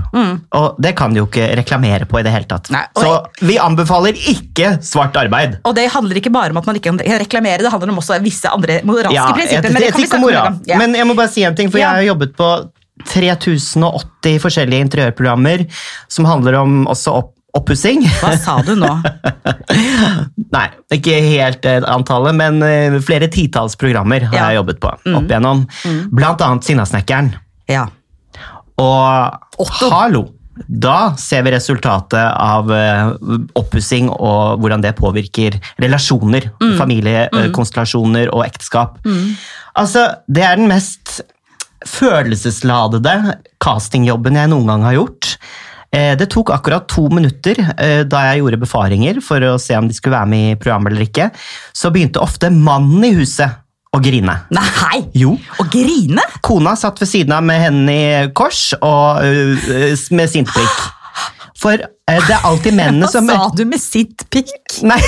Og 0.55 0.77
det 0.85 0.93
kan 0.99 1.15
de 1.15 1.23
jo 1.23 1.27
ikke 1.27 1.47
reklamere 1.59 2.05
på 2.07 2.21
i 2.21 2.23
det 2.27 2.31
hele 2.35 2.45
tatt. 2.51 2.69
Nei, 2.71 2.85
Så 2.95 3.15
vi 3.41 3.57
anbefaler 3.59 4.13
ikke 4.31 4.75
svart 4.85 5.17
arbeid. 5.17 5.57
Og 5.65 5.75
det 5.75 5.89
handler 5.91 6.21
ikke 6.21 6.31
bare 6.35 6.51
om 6.53 6.59
at 6.61 6.67
man 6.69 6.77
ikke 6.79 6.93
kan 6.93 6.99
reklamere, 7.19 7.59
det 7.65 7.73
handler 7.73 7.91
om 7.95 7.99
også 8.03 8.21
visse 8.23 8.47
andre 8.53 8.81
moralske 8.85 9.15
Ja, 9.17 9.33
prinsipper. 9.33 9.65
et- 9.65 9.73
men 9.73 9.83
det 9.83 9.93
kan 9.93 10.01
vi 10.01 10.05
etikk 10.07 10.15
og 10.15 10.21
moral. 10.27 10.61
Ja. 10.67 10.79
Men 10.79 10.95
jeg 10.95 11.07
må 11.07 11.17
bare 11.17 11.29
si 11.33 11.43
en 11.43 11.55
ting, 11.57 11.71
for 11.71 11.79
Ja. 11.79 11.95
jeg 11.95 12.07
har 12.09 12.15
jobbet 12.15 12.37
på 12.37 12.71
3080 13.07 14.39
forskjellige 14.43 14.85
interiørprogrammer 14.87 15.67
som 16.09 16.25
handler 16.29 16.59
om 16.63 16.81
også 16.91 17.15
opp 17.23 17.35
oppussing. 17.59 18.03
Hva 18.21 18.35
sa 18.39 18.59
du 18.63 18.75
nå? 18.77 18.91
Nei, 20.55 20.67
ikke 20.95 21.15
helt 21.25 21.65
eh, 21.67 21.81
antallet, 21.91 22.37
men 22.37 22.61
eh, 22.63 22.99
flere 23.03 23.27
titalls 23.33 23.75
programmer 23.81 24.27
har 24.29 24.35
Ja. 24.37 24.43
Mm. 24.43 24.49
jeg 24.53 24.59
jobbet 24.61 24.81
på 24.83 24.91
opp 25.17 25.31
igjennom. 25.33 25.63
Blant 26.15 26.45
annet 26.45 26.69
Sinnasnekkeren. 26.69 27.33
Ja. 27.73 27.87
Og 28.79 29.65
Otto. 29.65 29.89
hallo! 29.91 30.27
Da 30.69 31.15
ser 31.19 31.45
vi 31.47 31.53
resultatet 31.55 32.19
av 32.19 32.67
uh, 32.71 33.13
oppussing 33.59 34.09
og 34.11 34.59
hvordan 34.59 34.83
det 34.83 34.97
påvirker 34.99 35.55
relasjoner, 35.79 36.49
Mm. 36.61 36.73
familiekonstellasjoner 36.81 38.33
og 38.35 38.43
ekteskap. 38.47 38.99
Altså, 39.79 40.05
det 40.27 40.43
er 40.43 40.57
den 40.59 40.67
mest 40.71 41.21
følelsesladede 41.89 43.15
castingjobben 43.65 44.37
jeg 44.39 44.51
noen 44.53 44.69
gang 44.71 44.85
har 44.89 44.97
gjort. 44.99 45.33
Eh, 45.95 46.13
Det 46.21 46.29
tok 46.35 46.51
akkurat 46.53 46.85
to 46.91 47.07
minutter 47.15 47.57
eh, 47.79 48.03
da 48.05 48.25
jeg 48.29 48.43
gjorde 48.43 48.61
befaringer 48.65 49.23
for 49.25 49.41
å 49.49 49.55
se 49.63 49.77
om 49.79 49.89
de 49.89 49.97
skulle 49.97 50.19
være 50.19 50.31
med 50.35 50.51
i 50.53 50.59
programmet 50.61 50.93
eller 50.93 51.07
ikke. 51.09 51.31
Så 51.73 51.91
begynte 51.95 52.21
ofte 52.23 52.51
mannen 52.53 53.05
i 53.09 53.15
huset 53.17 53.57
å 53.97 54.03
grine. 54.05 54.35
Nei! 54.53 54.99
Jo. 55.17 55.33
Å 55.59 55.65
grine? 55.73 56.21
Kona 56.45 56.75
satt 56.77 57.01
ved 57.01 57.09
siden 57.09 57.33
av 57.33 57.47
med 57.49 57.63
hendene 57.63 57.95
i 57.97 58.29
kors 58.37 58.75
og 58.83 59.25
øh, 59.25 59.97
med 60.13 60.29
sint 60.29 60.53
blikk. 60.53 60.85
For 61.59 61.81
det 61.81 62.31
er 62.37 62.45
alltid 62.47 62.77
mennene 62.77 63.09
som 63.15 63.27
Hva 63.27 63.49
sa 63.49 63.57
du 63.57 63.65
med 63.67 63.81
sint 63.93 64.29
pikk? 64.31 64.53
Nei! 64.87 65.01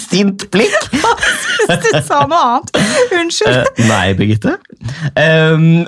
Sint 0.00 0.46
blikk? 0.50 0.74
Du 0.90 2.00
sa 2.06 2.22
noe 2.26 2.38
annet. 2.40 2.72
Unnskyld. 3.20 3.60
Uh, 3.60 3.84
nei, 3.90 4.06
Birgitte. 4.18 4.56
Um, 5.16 5.84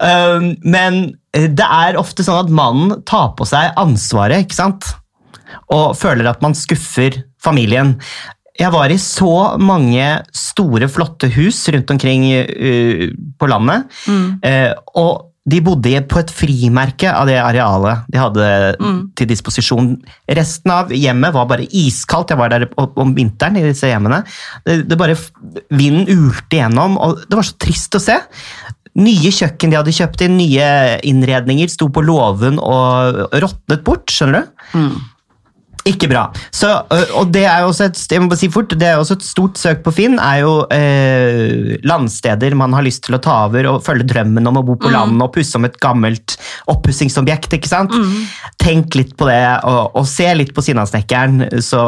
um, 0.00 0.46
men 0.74 1.00
det 1.32 1.64
er 1.64 1.98
ofte 2.00 2.24
sånn 2.26 2.44
at 2.44 2.52
mannen 2.52 3.00
tar 3.08 3.32
på 3.38 3.46
seg 3.48 3.72
ansvaret, 3.80 4.44
ikke 4.44 4.58
sant? 4.58 4.92
Og 5.72 5.96
føler 5.98 6.28
at 6.28 6.42
man 6.44 6.56
skuffer 6.56 7.22
familien. 7.42 7.96
Jeg 8.58 8.72
var 8.74 8.92
i 8.92 9.00
så 9.00 9.56
mange 9.60 10.06
store, 10.36 10.90
flotte 10.92 11.30
hus 11.32 11.64
rundt 11.72 11.92
omkring 11.94 12.28
uh, 12.36 13.06
på 13.40 13.50
landet. 13.50 13.88
eh, 14.44 14.72
og 15.00 15.31
de 15.42 15.58
bodde 15.64 15.90
på 16.06 16.20
et 16.20 16.30
frimerke 16.30 17.10
av 17.10 17.26
det 17.26 17.38
arealet 17.42 18.04
de 18.12 18.20
hadde 18.20 18.50
til 19.18 19.26
disposisjon. 19.26 19.88
Resten 20.30 20.70
av 20.70 20.92
hjemmet 20.94 21.34
var 21.34 21.48
bare 21.50 21.66
iskaldt. 21.66 22.30
Jeg 22.30 22.38
var 22.38 22.52
der 22.52 22.68
om 22.78 23.14
vinteren 23.16 23.58
i 23.58 23.64
disse 23.66 23.90
hjemmene. 23.90 24.22
Det, 24.62 24.84
det 24.86 24.98
bare, 25.00 25.16
Vinden 25.74 26.06
ulte 26.06 26.60
gjennom, 26.60 26.94
og 26.94 27.24
det 27.26 27.38
var 27.38 27.48
så 27.48 27.58
trist 27.58 27.98
å 27.98 28.02
se. 28.02 28.20
Nye 29.02 29.32
kjøkken 29.32 29.72
de 29.72 29.78
hadde 29.80 29.94
kjøpt 29.96 30.22
inn, 30.26 30.36
nye 30.36 30.68
innredninger, 31.08 31.70
sto 31.72 31.88
på 31.90 32.04
låven 32.04 32.60
og 32.62 33.34
råtnet 33.42 33.82
bort. 33.86 34.12
skjønner 34.12 34.44
du? 34.44 34.78
Ikke 35.88 36.06
bra. 36.10 36.28
Så, 36.54 36.68
og 37.18 37.32
det 37.34 37.42
er 37.48 37.64
jo 37.64 37.72
også 37.72 37.88
et, 37.88 37.98
jeg 38.12 38.22
må 38.22 38.30
bare 38.30 38.40
si 38.40 38.48
fort, 38.54 38.74
det 38.78 38.86
er 38.86 39.00
også 39.00 39.16
et 39.18 39.26
stort 39.26 39.58
søk 39.58 39.82
på 39.82 39.94
Finn, 39.96 40.14
er 40.22 40.42
jo 40.44 40.52
eh, 40.70 41.74
landsteder 41.88 42.54
man 42.58 42.76
har 42.76 42.86
lyst 42.86 43.02
til 43.08 43.18
å 43.18 43.22
ta 43.22 43.40
over 43.48 43.66
og 43.72 43.82
følge 43.86 44.06
drømmen 44.12 44.46
om 44.46 44.60
å 44.60 44.64
bo 44.66 44.76
på 44.78 44.92
landet 44.94 45.26
og 45.26 45.34
pusse 45.34 45.58
om 45.58 45.66
et 45.66 45.78
gammelt 45.82 46.36
oppussingsobjekt. 46.70 47.58
ikke 47.58 47.70
sant? 47.70 47.94
Tenk 48.62 48.94
litt 48.98 49.16
på 49.18 49.26
det, 49.30 49.42
og, 49.66 49.98
og 49.98 50.06
se 50.08 50.28
litt 50.38 50.54
på 50.54 50.62
Sinnasnekkeren, 50.64 51.48
så 51.64 51.82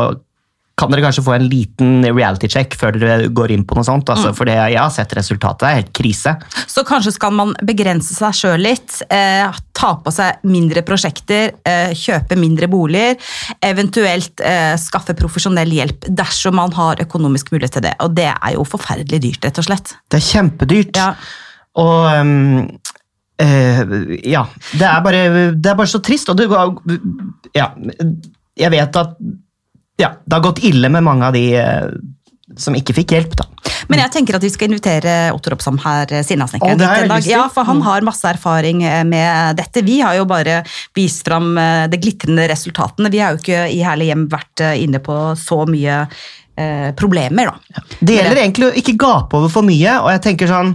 kan 0.74 0.90
dere 0.90 1.04
kanskje 1.04 1.22
få 1.22 1.36
en 1.36 1.46
liten 1.46 2.02
reality 2.02 2.48
check 2.50 2.74
før 2.78 2.96
dere 2.98 3.28
går 3.30 3.52
inn 3.54 3.62
på 3.66 3.76
noe 3.78 3.86
sånt. 3.86 4.08
Altså, 4.10 4.32
For 4.34 4.48
det, 4.48 4.56
jeg 4.58 4.80
har 4.80 4.90
sett 4.90 5.12
resultatet, 5.14 5.62
det 5.62 5.68
er 5.68 5.78
helt 5.78 5.92
krise. 5.94 6.32
Så 6.66 6.82
kanskje 6.86 7.12
skal 7.14 7.34
man 7.36 7.52
begrense 7.62 8.16
seg 8.16 8.34
sjøl 8.34 8.64
litt. 8.64 8.96
Eh, 9.06 9.60
ta 9.76 9.92
på 10.02 10.12
seg 10.14 10.42
mindre 10.50 10.82
prosjekter, 10.86 11.54
eh, 11.62 11.94
kjøpe 11.94 12.38
mindre 12.40 12.66
boliger. 12.72 13.14
Eventuelt 13.62 14.42
eh, 14.42 14.74
skaffe 14.80 15.14
profesjonell 15.18 15.70
hjelp 15.76 16.08
dersom 16.10 16.58
man 16.58 16.74
har 16.74 17.02
økonomisk 17.06 17.54
mulighet 17.54 17.78
til 17.78 17.86
det. 17.86 17.94
Og 18.02 18.18
det 18.18 18.32
er 18.32 18.56
jo 18.56 18.66
forferdelig 18.66 19.22
dyrt, 19.28 19.46
rett 19.46 19.62
og 19.62 19.68
slett. 19.68 19.94
Det 20.10 20.18
er 20.18 20.26
kjempedyrt. 20.32 20.98
Ja. 20.98 21.12
Og 21.84 22.10
um 22.18 22.34
Uh, 23.34 24.14
ja, 24.22 24.44
det 24.78 24.86
er, 24.86 25.00
bare, 25.02 25.20
det 25.58 25.66
er 25.66 25.74
bare 25.74 25.90
så 25.90 25.98
trist. 25.98 26.28
Og 26.30 26.38
det 26.38 26.46
Ja, 27.50 27.72
jeg 28.54 28.70
vet 28.70 28.96
at 29.00 29.16
ja, 30.00 30.14
det 30.24 30.36
har 30.36 30.44
gått 30.44 30.64
ille 30.66 30.90
med 30.90 31.04
mange 31.06 31.28
av 31.28 31.36
de 31.36 31.44
eh, 31.60 31.88
som 32.60 32.76
ikke 32.76 32.94
fikk 32.96 33.14
hjelp, 33.16 33.36
da. 33.38 33.48
Men 33.90 34.00
jeg 34.00 34.12
tenker 34.14 34.38
at 34.38 34.44
vi 34.44 34.50
skal 34.52 34.70
invitere 34.70 35.14
Otto 35.34 35.52
Ropsam 35.52 35.78
her, 35.82 36.10
eh, 36.12 36.24
Sinnasnekkeren, 36.26 36.80
jeg 36.80 37.04
en 37.04 37.12
dag. 37.12 37.26
Ja, 37.28 37.46
for 37.52 37.68
han 37.68 37.82
har 37.84 38.06
masse 38.06 38.28
erfaring 38.28 38.84
eh, 38.86 39.02
med 39.08 39.58
dette. 39.60 39.84
Vi 39.86 40.00
har 40.04 40.16
jo 40.18 40.28
bare 40.28 40.62
vist 40.96 41.24
fram 41.26 41.54
de 41.54 41.90
det 41.94 42.00
glitrende 42.02 42.46
resultatene. 42.50 43.10
Vi 43.12 43.20
har 43.22 43.34
jo 43.34 43.42
ikke 43.42 43.66
i 43.70 43.82
Herlig 43.84 44.10
hjem 44.10 44.26
vært 44.32 44.64
inne 44.80 45.00
på 45.04 45.16
så 45.38 45.62
mye 45.68 46.04
eh, 46.04 46.90
problemer, 46.96 47.50
da. 47.50 47.84
Det 48.00 48.18
gjelder 48.18 48.42
egentlig 48.42 48.70
å 48.70 48.76
ikke 48.82 48.96
gape 48.98 49.38
over 49.38 49.52
for 49.52 49.66
mye, 49.66 49.98
og 50.00 50.10
jeg 50.14 50.24
tenker 50.28 50.50
sånn 50.50 50.74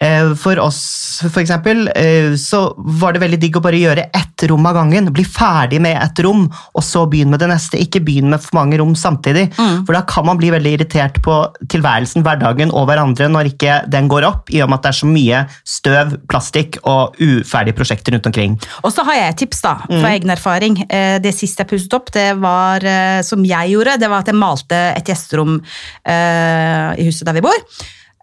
For 0.00 0.56
oss, 0.64 1.20
for 1.28 1.42
eksempel, 1.42 1.82
eh, 1.92 2.32
så 2.40 2.72
var 2.78 3.12
det 3.12 3.20
veldig 3.20 3.38
digg 3.42 3.58
å 3.58 3.60
bare 3.60 3.76
gjøre 3.76 4.06
ett 4.16 4.44
rom 4.48 4.64
av 4.64 4.78
gangen. 4.78 5.10
Bli 5.12 5.26
ferdig 5.28 5.76
med 5.84 5.98
ett 6.00 6.22
rom, 6.24 6.46
og 6.48 6.84
så 6.86 7.02
begynne 7.10 7.34
med 7.34 7.42
det 7.42 7.50
neste. 7.50 7.76
Ikke 7.76 8.00
begynne 8.00 8.32
med 8.32 8.40
for 8.40 8.56
mange 8.56 8.78
rom 8.80 8.94
samtidig. 8.96 9.50
For 9.58 9.92
da 9.92 10.00
kan 10.08 10.24
man 10.24 10.40
bli 10.40 10.48
veldig 10.54 10.72
irritert 10.78 11.20
på 11.20 11.36
tilværelsen, 11.68 12.24
hverdagen 12.24 12.72
og 12.72 12.88
hverandre 12.88 13.28
når 13.28 13.52
ikke 13.52 13.76
den 13.92 14.08
går 14.08 14.24
opp, 14.30 14.48
i 14.48 14.62
og 14.64 14.72
med 14.72 14.80
at 14.80 14.88
det 14.88 14.94
er 14.94 14.98
så 15.02 15.10
mye 15.12 15.42
støv, 15.68 16.16
plastikk 16.32 16.80
og 16.88 17.20
uferdige 17.20 17.76
prosjekter 17.76 18.16
rundt 18.16 18.32
omkring. 18.32 18.56
Og 18.80 18.96
så 18.96 19.04
har 19.04 19.20
jeg 19.20 19.34
et 19.34 19.40
tips 19.44 19.60
da, 19.68 19.76
fra 19.84 20.14
egen 20.16 20.32
erfaring. 20.32 20.80
Eh, 20.88 21.18
Det 21.20 21.34
siste 21.36 21.60
jeg 21.66 21.74
pusset 21.74 22.00
opp, 22.00 22.08
det 22.16 22.30
var, 22.40 22.80
eh, 22.80 23.20
som 23.20 23.44
jeg 23.44 23.74
gjorde, 23.76 24.00
det 24.00 24.08
var 24.08 24.24
at 24.24 24.32
jeg 24.32 24.40
malte 24.40 24.80
et 24.96 25.04
gjesterom 25.12 25.58
eh, 25.60 26.90
i 26.96 27.10
huset 27.12 27.28
der 27.28 27.36
vi 27.36 27.44
bor. 27.44 27.64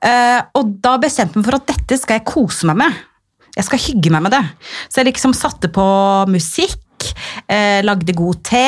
Eh, 0.05 0.41
og 0.57 0.75
da 0.83 0.97
bestemte 1.01 1.37
jeg 1.37 1.41
meg 1.41 1.49
for 1.49 1.59
at 1.59 1.69
dette 1.71 1.97
skal 2.01 2.19
jeg 2.19 2.27
kose 2.29 2.67
meg 2.69 2.81
med. 2.83 2.99
Jeg 3.57 3.65
skal 3.65 3.81
hygge 3.81 4.11
meg 4.13 4.27
med 4.27 4.35
det. 4.35 4.43
Så 4.87 5.01
jeg 5.01 5.09
liksom 5.09 5.33
satte 5.33 5.71
på 5.73 5.87
musikk, 6.29 7.09
uh, 7.49 7.81
lagde 7.85 8.13
god 8.17 8.43
te, 8.45 8.67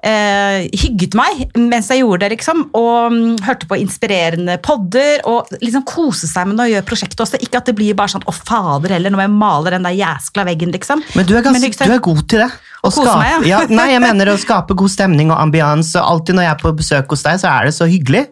Uh, 0.00 0.64
hygget 0.80 1.12
meg 1.12 1.42
mens 1.60 1.90
jeg 1.92 2.00
gjorde 2.00 2.22
det, 2.22 2.38
liksom, 2.38 2.62
og 2.72 3.12
um, 3.12 3.34
hørte 3.44 3.66
på 3.68 3.76
inspirerende 3.82 4.54
podder, 4.64 5.20
og 5.28 5.50
liksom 5.60 5.84
kose 5.84 6.24
seg 6.30 6.48
med 6.48 6.62
å 6.64 6.68
gjøre 6.70 6.86
prosjektet 6.88 7.20
også. 7.20 7.40
Ikke 7.44 7.60
at 7.60 7.68
det 7.68 7.74
blir 7.76 7.98
bare 7.98 8.14
sånn 8.14 8.24
'å 8.24 8.32
fader' 8.32 8.94
heller, 8.96 9.12
når 9.12 9.26
jeg 9.26 9.34
maler 9.34 9.76
den 9.76 9.84
der 9.84 9.98
jæskla 9.98 10.46
veggen, 10.48 10.72
liksom. 10.72 11.04
Men 11.12 11.28
du 11.28 11.36
er, 11.36 11.44
ganske, 11.44 11.52
Men, 11.52 11.66
liksom, 11.68 11.92
du 11.92 11.92
er 11.98 12.06
god 12.08 12.22
til 12.32 12.40
det. 12.46 12.50
Å 12.80 12.88
kose 12.88 13.14
meg, 13.20 13.44
ja. 13.44 13.60
ja. 13.60 13.60
Nei, 13.68 13.90
jeg 13.92 14.00
mener 14.02 14.30
å 14.32 14.36
skape 14.40 14.76
god 14.78 14.92
stemning 14.92 15.32
og 15.32 15.36
ambiance. 15.40 15.92
og 16.00 16.14
Alltid 16.14 16.38
når 16.38 16.46
jeg 16.46 16.52
er 16.54 16.60
på 16.62 16.72
besøk 16.78 17.12
hos 17.12 17.24
deg, 17.26 17.40
så 17.42 17.50
er 17.52 17.68
det 17.68 17.74
så 17.76 17.88
hyggelig. 17.90 18.22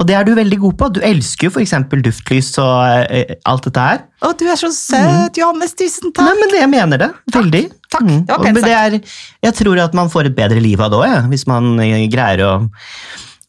Og 0.00 0.08
det 0.08 0.16
er 0.18 0.26
du 0.26 0.32
veldig 0.34 0.58
god 0.64 0.78
på. 0.80 0.90
Du 0.96 1.00
elsker 1.06 1.48
jo 1.48 1.52
f.eks. 1.54 1.76
duftlys 1.92 2.50
og 2.62 3.06
eh, 3.06 3.36
alt 3.48 3.68
dette 3.68 3.86
her. 3.86 4.04
Å, 4.22 4.32
du 4.38 4.46
er 4.48 4.58
så 4.58 4.72
søt, 4.74 5.38
Johannes. 5.38 5.76
Tusen 5.78 6.10
takk. 6.10 6.26
Nei, 6.26 6.34
men 6.40 6.56
jeg 6.58 6.70
mener 6.72 7.04
det. 7.04 7.10
Veldig. 7.34 7.64
Takk. 7.92 8.06
Mm. 8.08 8.22
Det 8.26 8.34
var 8.34 8.46
pent 8.48 8.62
sagt. 8.64 8.96
det 8.96 9.48
jeg 9.48 9.58
tror 9.62 9.82
at 9.84 9.94
man 9.98 10.10
får 10.12 10.32
et 10.32 10.38
bedre 10.38 10.62
liv 10.62 10.82
av 10.82 10.90
det 10.92 11.02
òg, 11.02 11.08
ja, 11.10 11.20
hvis 11.30 11.46
man 11.50 11.74
eh, 11.82 12.06
greier 12.10 12.46
å 12.46 12.54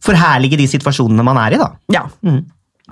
forherlige 0.04 0.60
de 0.60 0.68
situasjonene 0.70 1.26
man 1.26 1.40
er 1.46 1.56
i. 1.56 1.62
da. 1.62 1.72
Ja. 1.96 2.04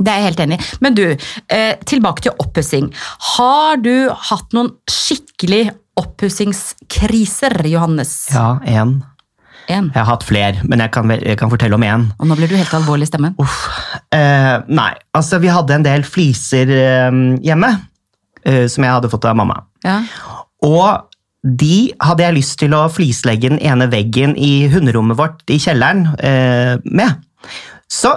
Det 0.01 0.07
er 0.07 0.21
jeg 0.21 0.29
helt 0.29 0.43
enig 0.45 0.57
i. 0.57 0.67
Men 0.81 0.95
du, 0.97 1.03
eh, 1.11 1.73
tilbake 1.85 2.23
til 2.25 2.35
oppussing. 2.39 2.89
Har 3.35 3.81
du 3.83 4.09
hatt 4.31 4.55
noen 4.55 4.71
skikkelig 4.89 5.65
oppussingskriser, 6.00 7.55
Johannes? 7.67 8.13
Ja, 8.33 8.60
én. 8.65 9.00
En. 9.69 9.91
Jeg 9.93 10.00
har 10.00 10.07
hatt 10.10 10.25
flere, 10.25 10.63
men 10.67 10.81
jeg 10.81 10.91
kan, 10.91 11.12
jeg 11.13 11.38
kan 11.39 11.51
fortelle 11.51 11.77
om 11.77 11.86
én. 11.86 12.07
Og 12.17 12.27
nå 12.27 12.36
blir 12.39 12.50
du 12.50 12.57
helt 12.57 12.74
alvorlig 12.75 13.07
i 13.07 13.12
stemmen. 13.12 13.36
Uff. 13.39 13.60
Eh, 14.12 14.57
nei, 14.71 14.91
altså 15.15 15.39
vi 15.43 15.51
hadde 15.53 15.77
en 15.77 15.86
del 15.86 16.03
fliser 16.07 16.71
eh, 16.74 17.19
hjemme 17.45 17.69
eh, 18.43 18.65
som 18.71 18.88
jeg 18.88 18.98
hadde 18.98 19.12
fått 19.12 19.27
av 19.29 19.38
mamma. 19.39 19.62
Ja. 19.86 20.01
Og 20.65 21.07
de 21.41 21.91
hadde 22.01 22.25
jeg 22.25 22.38
lyst 22.38 22.57
til 22.62 22.75
å 22.77 22.88
flislegge 22.93 23.50
den 23.53 23.62
ene 23.65 23.88
veggen 23.89 24.36
i 24.38 24.67
hunderommet 24.69 25.17
vårt 25.17 25.53
i 25.53 25.57
kjelleren 25.62 26.12
eh, 26.21 26.75
med. 26.86 27.24
Så 27.89 28.13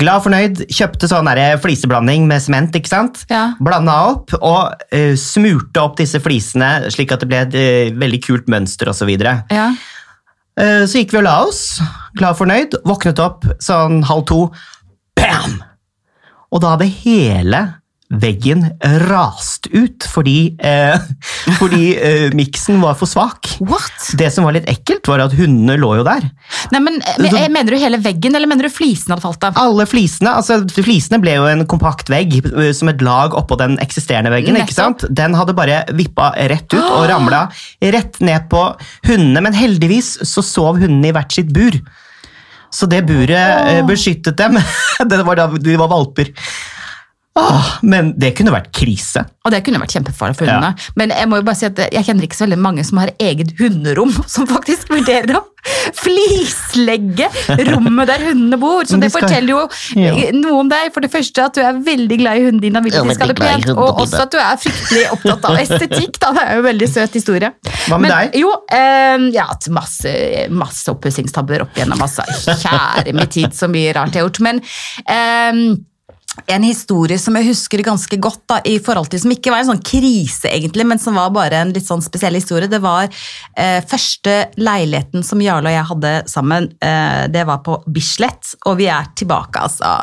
glad 0.00 0.24
fornøyd, 0.24 0.62
kjøpte 0.72 1.08
sånn 1.10 1.28
der 1.30 1.60
fliseblanding 1.62 2.26
med 2.26 2.42
sement, 2.42 2.74
ikke 2.76 2.90
sant? 2.90 3.22
Ja. 3.30 3.52
Blanda 3.62 3.94
opp 4.10 4.34
og 4.40 4.72
uh, 4.74 5.14
smurte 5.20 5.82
opp 5.82 5.96
disse 6.00 6.20
flisene 6.22 6.90
slik 6.92 7.14
at 7.14 7.22
det 7.22 7.30
ble 7.30 7.42
et 7.44 7.56
uh, 7.56 7.94
veldig 8.00 8.20
kult 8.26 8.50
mønster 8.52 8.90
osv. 8.90 9.12
Ja. 9.22 9.68
uh, 10.58 10.82
Så 10.88 11.02
gikk 11.02 11.14
vi 11.14 11.22
og 11.22 11.26
la 11.28 11.38
oss, 11.46 11.62
glad 12.18 12.38
fornøyd, 12.40 12.78
våknet 12.88 13.22
opp 13.22 13.46
sånn 13.62 14.02
halv 14.08 14.26
to. 14.30 14.40
Bam! 15.16 15.60
Og 16.50 16.62
da 16.62 16.74
hadde 16.74 16.90
hele 17.02 17.62
veggen 18.06 18.62
rast 19.08 19.66
ut 19.72 20.06
fordi, 20.06 20.54
eh, 20.62 20.94
fordi 21.58 21.96
eh, 21.98 22.26
miksen 22.36 22.78
var 22.82 22.94
for 22.98 23.10
svak. 23.10 23.56
What? 23.58 24.12
Det 24.18 24.30
som 24.34 24.46
var 24.46 24.54
litt 24.56 24.68
ekkelt, 24.70 25.08
var 25.10 25.24
at 25.24 25.34
hundene 25.36 25.78
lå 25.80 25.92
jo 25.98 26.06
der. 26.06 26.28
Nei, 26.74 26.82
men, 26.82 27.00
men, 27.18 27.28
eh, 27.32 27.48
Mener 27.56 27.74
du 27.74 27.80
hele 27.80 28.00
veggen, 28.02 28.36
eller 28.38 28.50
mener 28.50 28.68
du 28.68 28.72
flisene 28.72 29.16
hadde 29.16 29.26
falt 29.26 29.48
av? 29.48 29.58
Alle 29.60 29.88
flisene 29.90 30.36
altså 30.38 30.60
flisene 30.76 31.20
ble 31.22 31.36
jo 31.38 31.48
en 31.50 31.66
kompakt 31.68 32.10
vegg 32.12 32.38
eh, 32.44 32.72
som 32.76 32.92
et 32.92 33.02
lag 33.04 33.34
oppå 33.38 33.58
den 33.60 33.78
eksisterende 33.82 34.32
veggen. 34.34 34.58
ikke 34.60 34.76
sant? 34.76 35.06
Den 35.10 35.36
hadde 35.38 35.56
bare 35.56 35.82
vippa 35.96 36.32
rett 36.50 36.70
ut 36.74 36.82
og 36.82 37.06
ramla 37.12 37.46
rett 37.96 38.20
ned 38.22 38.50
på 38.52 38.68
hundene. 39.08 39.42
Men 39.48 39.56
heldigvis 39.56 40.16
så 40.26 40.44
sov 40.44 40.78
hundene 40.82 41.10
i 41.10 41.16
hvert 41.16 41.34
sitt 41.34 41.50
bur. 41.54 41.80
Så 42.76 42.88
det 42.90 43.04
buret 43.08 43.70
eh, 43.70 43.82
beskyttet 43.86 44.36
dem. 44.38 44.58
det 45.10 45.22
var 45.24 45.38
da 45.38 45.46
de 45.48 45.76
var 45.78 45.90
valper. 45.90 46.32
Åh, 47.36 47.66
men 47.84 48.14
det 48.16 48.30
kunne 48.38 48.52
vært 48.54 48.70
krise. 48.72 49.26
Og 49.44 49.52
det 49.52 49.60
kunne 49.66 49.78
vært 49.82 49.92
kjempefarlig 49.92 50.38
for 50.38 50.48
hundene. 50.48 50.72
Men 50.96 51.12
jeg 51.12 51.28
må 51.28 51.36
jo 51.40 51.44
bare 51.46 51.58
si 51.60 51.66
at 51.68 51.78
jeg 51.92 52.06
kjenner 52.08 52.24
ikke 52.26 52.38
så 52.38 52.46
veldig 52.46 52.58
mange 52.64 52.84
som 52.88 52.98
har 53.02 53.12
eget 53.20 53.52
hunderom, 53.58 54.14
som 54.34 54.48
faktisk 54.48 54.88
vurderer 54.94 55.36
å 55.36 55.44
flislegge 55.96 57.26
rommet 57.68 58.08
der 58.08 58.22
hundene 58.28 58.58
bor. 58.60 58.84
Så 58.86 58.98
det 59.02 59.10
skal- 59.10 59.26
forteller 59.26 59.50
jo 59.50 59.68
Ja. 60.00 60.12
noe 60.32 60.60
om 60.60 60.68
deg. 60.70 60.92
For 60.94 61.00
det 61.04 61.10
første 61.12 61.44
at 61.44 61.54
du 61.54 61.60
er 61.60 61.72
veldig 61.74 62.18
glad 62.18 62.36
i 62.38 62.44
hundene 62.46 62.60
dine, 62.66 62.82
vil 62.84 62.94
at 62.96 63.04
de 63.08 63.14
skal 63.14 63.28
ha 63.28 63.32
det 63.34 63.42
pent. 63.42 63.68
Og 63.76 64.00
også 64.04 64.22
at 64.22 64.30
du 64.32 64.38
er 64.38 64.56
fryktelig 64.62 65.04
opptatt 65.12 65.44
av 65.50 65.58
estetikk. 65.64 66.20
Da. 66.22 66.32
Det 66.32 66.42
er 66.46 66.54
jo 66.54 66.62
en 66.64 66.68
veldig 66.70 66.88
søt 66.92 67.12
historie. 67.18 67.52
Hva 67.88 67.98
med 68.00 68.08
Men, 68.08 68.14
deg? 68.16 68.38
Jo, 68.40 68.52
eh, 68.70 69.18
jeg 69.32 69.40
har 69.42 69.52
hatt 69.52 69.68
masse, 69.68 70.14
masse 70.50 70.88
oppussingstabber 70.94 71.66
opp 71.66 71.76
igjennom. 71.76 72.00
Altså. 72.06 72.22
Kjære 72.62 73.12
min 73.12 73.26
tid, 73.28 73.52
så 73.52 73.68
mye 73.68 73.92
rart 73.96 74.14
jeg 74.14 74.22
har 74.22 74.28
gjort. 74.30 74.40
Men 74.46 74.62
eh, 75.06 75.76
en 76.46 76.66
historie 76.66 77.18
som 77.20 77.36
jeg 77.38 77.48
husker 77.50 77.82
ganske 77.86 78.18
godt, 78.22 78.42
da, 78.50 78.58
i 78.68 78.76
forhold 78.82 79.10
til, 79.12 79.22
som 79.22 79.32
ikke 79.34 79.52
var 79.52 79.62
en 79.62 79.70
sånn 79.70 79.84
krise, 79.86 80.50
egentlig, 80.50 80.86
men 80.88 81.00
som 81.02 81.16
var 81.18 81.32
bare 81.34 81.62
en 81.62 81.72
litt 81.74 81.88
sånn 81.88 82.04
spesiell 82.04 82.36
historie, 82.38 82.70
det 82.70 82.82
var 82.84 83.08
eh, 83.08 83.80
første 83.88 84.36
leiligheten 84.60 85.24
som 85.26 85.42
Jarle 85.42 85.72
og 85.72 85.76
jeg 85.76 85.88
hadde 85.92 86.12
sammen. 86.30 86.68
Eh, 86.80 87.24
det 87.32 87.46
var 87.48 87.64
på 87.66 87.80
Bislett, 87.88 88.54
og 88.66 88.78
vi 88.80 88.90
er 88.92 89.10
tilbake 89.18 89.64
altså 89.68 89.96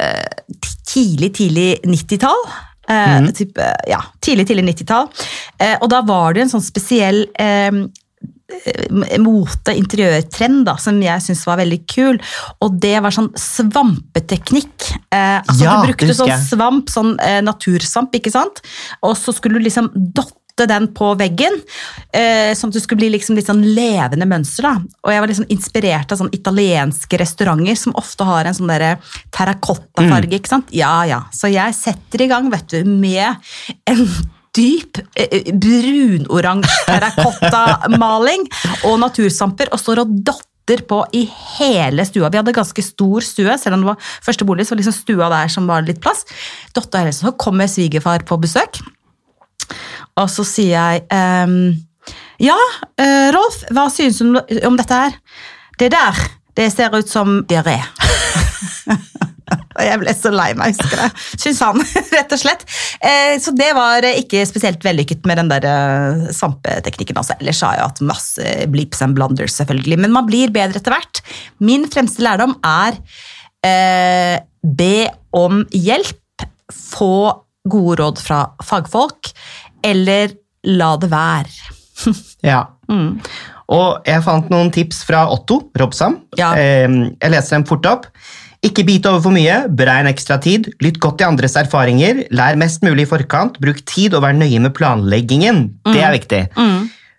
eh, 0.00 0.62
tidlig, 0.90 1.32
tidlig 1.40 1.68
90-tall. 1.88 2.46
Eh, 2.88 3.30
type, 3.32 3.68
ja, 3.88 4.02
tidlig, 4.20 4.48
tidlig 4.50 4.68
90-tall. 4.74 5.08
Eh, 5.58 5.76
og 5.80 5.88
da 5.92 6.02
var 6.04 6.36
det 6.36 6.44
en 6.44 6.56
sånn 6.56 6.64
spesiell 6.64 7.24
eh, 7.40 7.84
mote, 9.24 9.72
interiørtrend, 9.72 10.64
da, 10.68 10.76
som 10.80 11.00
jeg 11.02 11.24
syntes 11.24 11.46
var 11.48 11.60
veldig 11.62 11.80
kul. 11.90 12.20
Og 12.64 12.78
det 12.80 12.96
var 13.04 13.14
sånn 13.14 13.32
svampeteknikk. 13.40 14.90
Eh, 15.08 15.40
altså 15.40 15.64
Ja, 15.64 15.80
Du 15.80 15.88
brukte 15.88 16.16
sånn 16.16 16.34
svamp, 16.44 16.92
sånn 16.92 17.14
eh, 17.24 17.40
natursvamp, 17.44 18.14
ikke 18.14 18.34
sant? 18.34 18.60
Og 19.02 19.16
så 19.16 19.34
skulle 19.34 19.58
du 19.58 19.64
liksom 19.64 19.90
dotte 19.94 20.68
den 20.70 20.86
på 20.94 21.08
veggen, 21.18 21.56
eh, 22.14 22.52
sånn 22.54 22.70
at 22.70 22.76
det 22.76 22.84
skulle 22.84 23.00
bli 23.00 23.10
liksom 23.16 23.34
litt 23.34 23.48
sånn 23.48 23.64
levende 23.74 24.28
mønster. 24.28 24.68
da. 24.68 24.76
Og 25.02 25.10
jeg 25.10 25.24
var 25.24 25.32
liksom 25.32 25.50
inspirert 25.50 26.12
av 26.12 26.20
sånn 26.20 26.30
italienske 26.36 27.18
restauranter 27.18 27.76
som 27.80 27.96
ofte 27.98 28.28
har 28.28 28.44
en 28.46 28.54
sånn 28.54 28.70
derre 28.70 28.98
terrakottafarge. 29.34 30.30
Mm. 30.30 30.38
ikke 30.38 30.52
sant? 30.52 30.70
Ja, 30.70 31.02
ja. 31.08 31.24
Så 31.32 31.50
jeg 31.50 31.74
setter 31.74 32.22
i 32.22 32.28
gang, 32.30 32.50
vet 32.50 32.68
du, 32.68 32.84
med 32.84 33.36
en 33.90 34.06
dyp 34.54 35.00
eh, 35.18 35.52
brunoransje 35.52 36.86
terrakottamaling 36.88 38.46
og 38.88 38.98
natursamper 39.02 39.72
og 39.72 39.80
står 39.82 40.04
og 40.04 40.12
dotter 40.26 40.84
på 40.88 41.02
i 41.12 41.24
hele 41.58 42.06
stua. 42.08 42.30
Vi 42.32 42.40
hadde 42.40 42.54
ganske 42.56 42.84
stor 42.84 43.24
stue, 43.26 43.56
selv 43.60 43.76
om 43.76 43.84
det 43.84 43.90
var 43.90 44.12
første 44.24 44.46
bolig, 44.48 44.66
så 44.66 44.74
var 44.74 44.80
liksom 44.80 44.96
stua 44.96 45.30
der 45.32 45.52
som 45.52 45.66
var 45.68 45.84
litt 45.84 46.00
plass. 46.04 46.24
Dotta 46.76 47.02
hele, 47.02 47.12
så 47.12 47.34
kommer 47.36 47.68
svigerfar 47.70 48.24
på 48.28 48.38
besøk, 48.40 48.80
og 50.20 50.30
så 50.30 50.46
sier 50.46 50.74
jeg 50.76 51.04
ehm, 51.14 51.74
Ja, 52.42 52.56
eh, 53.00 53.28
Rolf, 53.34 53.62
hva 53.72 53.88
synes 53.92 54.18
du 54.20 54.38
om 54.66 54.78
dette 54.78 55.02
her? 55.04 55.20
Det 55.78 55.90
der, 55.94 56.24
det 56.56 56.70
ser 56.72 56.94
ut 56.94 57.10
som 57.10 57.40
diaré. 57.50 57.78
Og 59.76 59.82
jeg 59.84 60.00
ble 60.00 60.14
så 60.16 60.32
lei 60.32 60.48
meg, 60.56 60.78
husker 60.78 61.02
jeg. 61.02 61.12
Syns 61.42 61.60
han, 61.64 61.80
rett 62.16 62.34
og 62.34 62.40
slett. 62.40 62.64
Eh, 63.04 63.36
så 63.42 63.54
det 63.56 63.70
var 63.76 64.06
eh, 64.06 64.20
ikke 64.22 64.44
spesielt 64.48 64.84
vellykket 64.84 65.26
med 65.28 65.40
den 65.40 65.52
der 65.52 65.68
eh, 65.68 66.24
svampeteknikken. 66.34 67.18
Altså. 67.20 67.36
Ellers 67.40 67.62
har 67.66 67.78
jeg 67.78 67.88
hatt 67.88 68.04
masse 68.06 68.56
bleeps 68.72 69.02
and 69.04 69.16
blunders, 69.18 69.56
selvfølgelig. 69.58 70.00
Men 70.06 70.14
man 70.16 70.28
blir 70.28 70.52
bedre 70.54 70.80
etter 70.80 70.94
hvert. 70.94 71.22
Min 71.64 71.88
fremste 71.92 72.24
lærdom 72.24 72.56
er 72.64 72.98
eh, 73.66 74.38
be 74.64 75.08
om 75.36 75.64
hjelp. 75.74 76.20
Få 76.72 77.14
gode 77.68 78.00
råd 78.00 78.22
fra 78.24 78.46
fagfolk. 78.64 79.32
Eller 79.84 80.36
la 80.68 80.94
det 81.00 81.12
være. 81.12 81.72
Ja. 82.44 82.66
Og 83.72 84.04
jeg 84.04 84.20
fant 84.26 84.50
noen 84.52 84.68
tips 84.74 84.98
fra 85.08 85.22
Otto 85.32 85.70
Robsam. 85.80 86.18
Ja. 86.36 86.50
Jeg 86.58 87.30
leser 87.32 87.56
dem 87.56 87.64
fort 87.64 87.86
opp. 87.88 88.10
Ikke 88.64 88.84
bit 88.86 89.04
over 89.04 89.20
for 89.26 89.34
mye, 89.34 89.58
beregn 89.76 90.08
ekstra 90.08 90.38
tid, 90.40 90.70
lytt 90.80 90.96
godt 91.02 91.18
til 91.20 91.28
andres 91.28 91.56
erfaringer, 91.60 92.22
lær 92.32 92.56
mest 92.56 92.84
mulig 92.86 93.04
i 93.04 93.10
forkant, 93.10 93.58
bruk 93.60 93.82
tid 93.84 94.16
og 94.16 94.24
vær 94.24 94.36
nøye 94.36 94.62
med 94.64 94.72
planleggingen. 94.76 95.66
Det 95.90 96.00
er 96.00 96.14
viktig. 96.16 96.40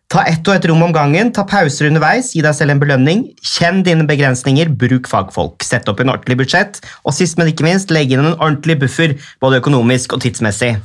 Ta 0.10 0.24
ett 0.30 0.46
og 0.48 0.56
ett 0.56 0.66
rom 0.70 0.84
om 0.86 0.94
gangen, 0.94 1.32
ta 1.34 1.46
pauser 1.50 1.90
underveis, 1.90 2.32
gi 2.34 2.42
deg 2.46 2.54
selv 2.58 2.74
en 2.74 2.82
belønning. 2.82 3.24
Kjenn 3.46 3.84
dine 3.86 4.06
begrensninger, 4.10 4.70
bruk 4.74 5.10
fagfolk. 5.10 5.66
Sett 5.66 5.90
opp 5.92 6.02
en 6.02 6.14
ordentlig 6.14 6.40
budsjett, 6.42 6.82
og 7.06 7.14
sist, 7.18 7.38
men 7.38 7.54
ikke 7.54 7.66
minst, 7.66 7.94
legg 7.94 8.14
inn 8.14 8.25
en 8.25 8.36
ordentlig 8.38 8.80
buffer, 8.86 9.18
både 9.42 9.62
økonomisk 9.62 10.18
og 10.18 10.25
tidsmessig. 10.25 10.75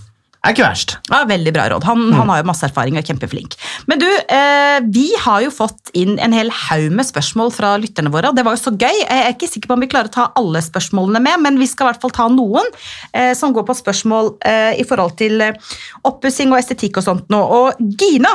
Er 0.40 0.54
ikke 0.54 0.64
verst. 0.64 0.94
Ja, 1.10 1.20
Veldig 1.28 1.52
bra 1.52 1.66
råd. 1.68 1.84
Han, 1.84 2.06
han 2.16 2.30
har 2.32 2.40
jo 2.40 2.46
masse 2.48 2.64
erfaring 2.64 2.96
og 2.96 3.02
er 3.02 3.08
kjempeflink. 3.10 3.56
Men 3.90 4.00
du, 4.00 4.06
eh, 4.08 4.78
vi 4.88 5.10
har 5.20 5.42
jo 5.44 5.50
fått 5.52 5.92
inn 5.96 6.14
en 6.16 6.32
hel 6.32 6.48
haug 6.62 6.94
med 6.96 7.04
spørsmål 7.04 7.52
fra 7.52 7.74
lytterne 7.80 8.12
våre. 8.12 8.30
og 8.30 8.38
Det 8.38 8.46
var 8.46 8.56
jo 8.56 8.62
så 8.62 8.72
gøy. 8.72 9.02
Jeg 9.02 9.26
er 9.26 9.34
ikke 9.34 9.50
sikker 9.50 9.68
på 9.68 9.76
om 9.76 9.84
vi 9.84 9.90
klarer 9.92 10.08
å 10.08 10.14
ta 10.14 10.28
alle 10.40 10.62
spørsmålene 10.64 11.20
med, 11.26 11.42
men 11.44 11.60
vi 11.60 11.68
skal 11.68 11.86
i 11.86 11.90
hvert 11.90 12.06
fall 12.06 12.14
ta 12.16 12.28
noen 12.32 12.72
eh, 13.12 13.34
som 13.36 13.52
går 13.52 13.66
på 13.68 13.76
spørsmål 13.82 14.32
eh, 14.48 14.80
i 14.80 14.86
forhold 14.88 15.18
til 15.20 15.44
eh, 15.44 15.74
oppussing 16.08 16.54
og 16.54 16.62
estetikk 16.62 17.02
og 17.02 17.06
sånt 17.10 17.28
nå. 17.28 17.42
Og 17.60 17.84
Gina 18.00 18.32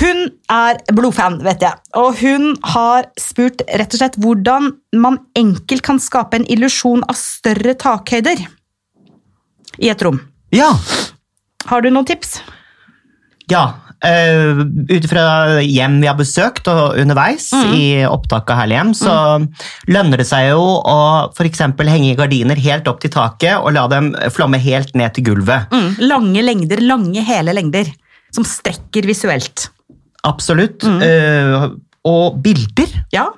hun 0.00 0.26
er 0.50 0.80
blodfan, 0.90 1.38
vet 1.46 1.62
jeg, 1.62 1.78
og 1.94 2.18
hun 2.18 2.48
har 2.74 3.06
spurt 3.20 3.62
rett 3.78 3.94
og 3.94 4.00
slett 4.00 4.18
hvordan 4.18 4.72
man 4.98 5.20
enkelt 5.38 5.84
kan 5.86 6.00
skape 6.02 6.40
en 6.40 6.48
illusjon 6.50 7.04
av 7.06 7.14
større 7.14 7.76
takhøyder 7.78 8.42
i 9.78 9.92
et 9.92 10.02
rom. 10.02 10.18
Ja, 10.54 10.72
Har 11.70 11.82
du 11.84 11.90
noen 11.90 12.06
tips? 12.08 12.38
ja. 13.50 13.64
Uh, 14.04 14.58
Ut 14.90 15.04
ifra 15.06 15.60
hjem 15.64 15.94
vi 16.02 16.08
har 16.10 16.16
besøkt 16.18 16.66
og 16.68 16.98
underveis 17.00 17.46
i 17.72 18.02
opptak 18.04 18.50
av 18.52 18.58
Herlig 18.58 18.76
hjem, 18.76 18.90
så 18.98 19.14
lønner 19.88 20.20
det 20.20 20.26
seg 20.28 20.50
jo 20.50 20.60
å 20.60 20.96
f.eks. 21.30 21.62
henge 21.88 22.10
gardiner 22.18 22.60
helt 22.60 22.90
opp 22.90 23.00
til 23.00 23.12
taket 23.14 23.56
og 23.62 23.72
la 23.72 23.86
dem 23.88 24.10
flomme 24.34 24.60
helt 24.60 24.92
ned 24.98 25.14
til 25.16 25.24
gulvet. 25.30 25.72
Mm, 25.72 26.02
lange 26.04 26.44
lengder, 26.44 26.82
lange 26.84 27.24
hele 27.24 27.54
lengder, 27.56 27.88
som 28.34 28.44
strekker 28.44 29.08
visuelt. 29.08 29.70
Absolutt. 30.28 30.84
Uh, 30.84 31.70
og 32.04 32.42
bilder. 32.44 32.92
Ja, 33.14 33.30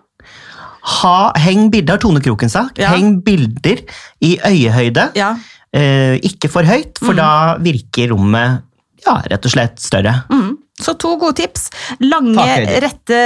Ha, 0.87 1.33
heng 1.43 1.65
bilder, 1.73 1.97
har 1.97 2.03
Tone 2.03 2.21
Kroken 2.23 2.51
sagt. 2.51 2.79
Ja. 2.79 2.93
Heng 2.95 3.17
bilder 3.27 3.81
i 4.23 4.37
øyehøyde. 4.39 5.13
ja. 5.19 5.35
Eh, 5.77 6.17
ikke 6.25 6.49
for 6.53 6.67
høyt, 6.69 6.97
for 7.03 7.17
da 7.19 7.57
virker 7.63 8.15
rommet 8.15 8.63
ja, 9.07 9.21
rett 9.31 9.45
og 9.47 9.53
slett 9.53 9.83
større. 9.83 10.15
Mm. 10.33 10.55
Så 10.77 10.93
to 11.01 11.15
gode 11.17 11.39
tips. 11.39 11.71
Lange, 12.05 12.35
Takhøyde. 12.37 12.81
rette 12.85 13.21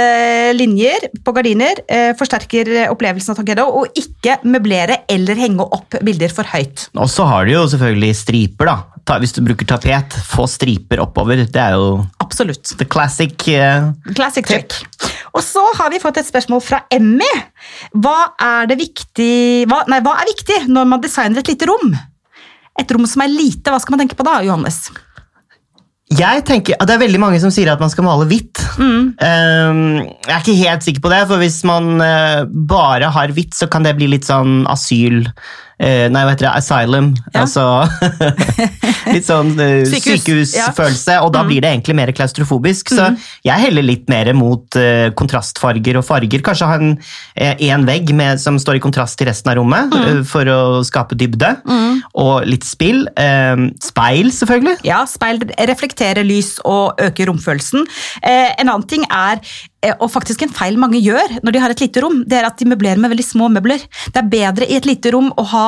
linjer 0.55 1.07
på 1.25 1.33
gardiner 1.35 1.81
eh, 1.91 2.11
forsterker 2.15 2.69
opplevelsen 2.93 3.33
av 3.33 3.41
takhøyde, 3.41 3.65
og 3.67 3.97
ikke 3.99 4.37
møblere 4.47 5.01
eller 5.11 5.39
henge 5.41 5.65
opp 5.65 5.97
bilder 6.05 6.31
for 6.31 6.47
høyt. 6.47 6.85
Og 6.95 7.09
så 7.11 7.25
har 7.27 7.47
du 7.49 7.55
jo 7.57 7.65
selvfølgelig 7.73 8.11
striper, 8.21 8.71
da. 8.71 8.77
Ta, 9.09 9.17
hvis 9.19 9.33
du 9.35 9.41
bruker 9.43 9.67
tapet, 9.67 10.15
få 10.29 10.45
striper 10.47 11.01
oppover. 11.03 11.41
Det 11.49 11.59
er 11.59 11.73
jo 11.75 12.05
Absolutt. 12.23 12.75
the 12.79 12.85
classic 12.87 13.33
eh, 13.51 13.89
Classic 14.13 14.45
Tip. 14.45 14.69
trick. 14.69 15.11
Og 15.35 15.43
så 15.43 15.63
har 15.79 15.91
vi 15.91 15.99
fått 16.03 16.21
et 16.21 16.27
spørsmål 16.29 16.61
fra 16.63 16.83
Emmy. 16.93 17.27
Hva 17.97 18.15
er, 18.37 18.69
det 18.71 18.77
viktig, 18.79 19.33
hva, 19.71 19.81
nei, 19.91 19.99
hva 20.05 20.15
er 20.21 20.29
viktig 20.29 20.61
når 20.71 20.87
man 20.93 21.03
designer 21.03 21.41
et 21.41 21.51
lite 21.51 21.67
rom? 21.71 21.91
Et 22.79 22.91
rom 22.95 23.07
som 23.09 23.23
er 23.23 23.33
lite, 23.33 23.71
hva 23.71 23.79
skal 23.81 23.95
man 23.95 24.03
tenke 24.03 24.17
på 24.19 24.25
da, 24.27 24.39
Johannes? 24.45 24.85
Jeg 26.11 26.43
tenker, 26.43 26.75
Det 26.75 26.93
er 26.93 26.99
veldig 26.99 27.19
mange 27.23 27.39
som 27.39 27.51
sier 27.53 27.71
at 27.71 27.79
man 27.79 27.91
skal 27.91 28.03
male 28.03 28.27
hvitt. 28.27 28.59
Mm. 28.75 29.13
Eh, 29.15 29.81
jeg 30.27 30.35
er 30.35 30.41
ikke 30.43 30.59
helt 30.59 30.83
sikker 30.87 31.03
på 31.05 31.11
det, 31.13 31.21
for 31.29 31.39
hvis 31.39 31.61
man 31.67 32.03
eh, 32.03 32.43
bare 32.47 33.11
har 33.15 33.31
hvitt, 33.31 33.55
så 33.55 33.69
kan 33.71 33.87
det 33.87 33.95
bli 33.99 34.11
litt 34.11 34.27
sånn 34.27 34.65
asyl... 34.71 35.23
eh, 35.81 36.05
nei, 36.13 36.21
hva 36.23 36.35
heter 36.35 36.47
det? 36.47 36.53
Asylum. 36.61 37.11
Ja. 37.33 37.41
Altså 37.43 37.65
Litt 39.11 39.25
sånn 39.27 39.53
eh, 39.59 39.81
Sykehus, 39.89 40.53
ja. 40.55 40.69
og 41.23 41.31
da 41.33 41.41
blir 41.47 41.61
det 41.63 41.71
egentlig 41.73 41.95
mer 41.97 42.11
klaustrofobisk. 42.15 42.93
Så 42.93 43.01
Mm. 43.11 43.15
jeg 43.43 43.63
heller 43.65 43.83
litt 43.83 44.09
mer 44.11 44.29
mot 44.37 44.75
eh, 44.77 45.09
kontrastfarger 45.17 45.97
og 45.99 46.05
farger. 46.05 46.43
Kanskje 46.45 46.67
ha 46.69 46.75
en, 46.77 46.91
eh, 47.35 47.55
en 47.73 47.85
vegg 47.87 48.11
med, 48.15 48.39
som 48.39 48.59
står 48.61 48.77
i 48.77 48.83
kontrast 48.83 49.17
til 49.19 49.27
resten 49.27 49.49
av 49.51 49.57
rommet, 49.57 49.89
Mm. 49.91 50.05
eh, 50.19 50.23
for 50.23 50.45
å 50.45 50.59
skape 50.85 51.17
dybde. 51.17 51.49
Og 52.15 52.45
litt 52.45 52.63
spill. 52.67 53.07
Eh, 53.17 53.65
speil, 53.81 54.29
selvfølgelig. 54.31 54.77
Ja, 54.87 55.01
speil 55.09 55.41
reflekterer 55.57 56.23
lys 56.27 56.59
og 56.63 56.97
øker 57.01 57.31
romfølelsen. 57.31 57.87
En 58.23 58.69
annen 58.69 58.87
ting 58.87 59.03
er, 59.09 59.41
og 59.97 60.11
faktisk 60.13 60.43
en 60.45 60.53
feil 60.53 60.77
mange 60.77 61.01
gjør 61.01 61.39
når 61.41 61.55
de 61.55 61.61
har 61.63 61.73
et 61.73 61.81
lite 61.81 62.03
rom, 62.03 62.21
det 62.29 62.37
er 62.37 62.47
at 62.47 62.59
de 62.59 62.69
møblerer 62.69 63.01
med 63.01 63.13
veldig 63.15 63.25
små 63.25 63.49
møbler. 63.49 63.81
Det 64.13 64.21
er 64.21 64.29
bedre 64.29 64.67
i 64.69 64.77
et 64.77 64.85
lite 64.85 65.13
rom 65.15 65.31
å 65.33 65.45
ha 65.53 65.65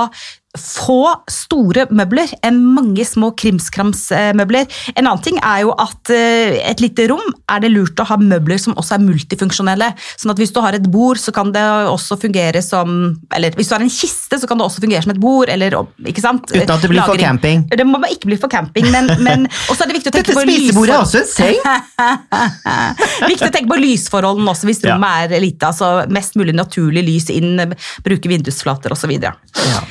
få 0.53 1.15
store 1.31 1.87
møbler 1.89 2.29
enn 2.45 2.59
mange 2.75 3.01
små 3.07 3.31
krimskramsmøbler. 3.41 4.67
En 4.93 5.07
annen 5.07 5.23
ting 5.25 5.39
er 5.41 5.63
jo 5.63 5.73
at 5.81 6.11
eh, 6.13 6.59
et 6.69 6.83
lite 6.83 7.07
rom 7.09 7.23
er 7.49 7.63
det 7.63 7.71
lurt 7.73 7.97
å 7.97 8.05
ha 8.11 8.17
møbler 8.21 8.61
som 8.61 8.75
også 8.77 8.99
er 8.99 9.05
multifunksjonelle. 9.05 9.89
Sånn 10.13 10.33
at 10.33 10.41
hvis 10.41 10.53
du 10.53 10.61
har 10.61 10.77
et 10.77 10.85
bord, 10.93 11.17
så 11.21 11.33
kan 11.33 11.49
det 11.55 11.63
også 11.89 12.19
fungere 12.21 12.61
som 12.61 13.15
Eller 13.33 13.55
hvis 13.57 13.71
du 13.71 13.75
har 13.75 13.83
en 13.83 13.91
kiste, 13.91 14.37
så 14.39 14.49
kan 14.49 14.61
det 14.61 14.67
også 14.67 14.83
fungere 14.83 15.01
som 15.05 15.15
et 15.15 15.21
bord. 15.21 15.49
Eller, 15.49 15.73
ikke 16.05 16.21
sant? 16.21 16.45
Uten 16.53 16.69
at 16.69 16.85
det 16.85 16.91
blir 16.91 17.01
for 17.01 17.17
camping. 17.17 17.65
Det 17.73 17.87
må 17.89 18.01
ikke 18.11 18.29
bli 18.29 18.37
for 18.37 18.53
camping, 18.53 18.91
men, 18.93 19.09
men 19.25 19.47
også 19.71 19.87
er 19.87 19.91
det 19.91 19.97
viktig 19.97 20.13
å 20.13 20.17
tenke 20.19 20.37
på 20.37 20.45
spisebordet 20.45 20.93
er 20.93 21.07
også 21.07 21.23
en 21.23 21.29
seng! 21.33 21.57
Viktig 23.33 23.49
å 23.49 23.53
tenke 23.53 23.71
på 23.71 23.81
lysforholdene 23.81 24.53
også 24.53 24.69
hvis 24.69 24.83
Ja. 24.83 24.97
er 25.23 25.33
lite. 25.41 25.65
altså 25.71 26.05
Mest 26.13 26.37
mulig 26.37 26.53
naturlig 26.55 27.05
lys 27.07 27.29
inn, 27.33 27.57
bruke 28.05 28.29
vindusflater 28.29 28.93
osv. 28.93 29.13
Ja. 29.17 29.83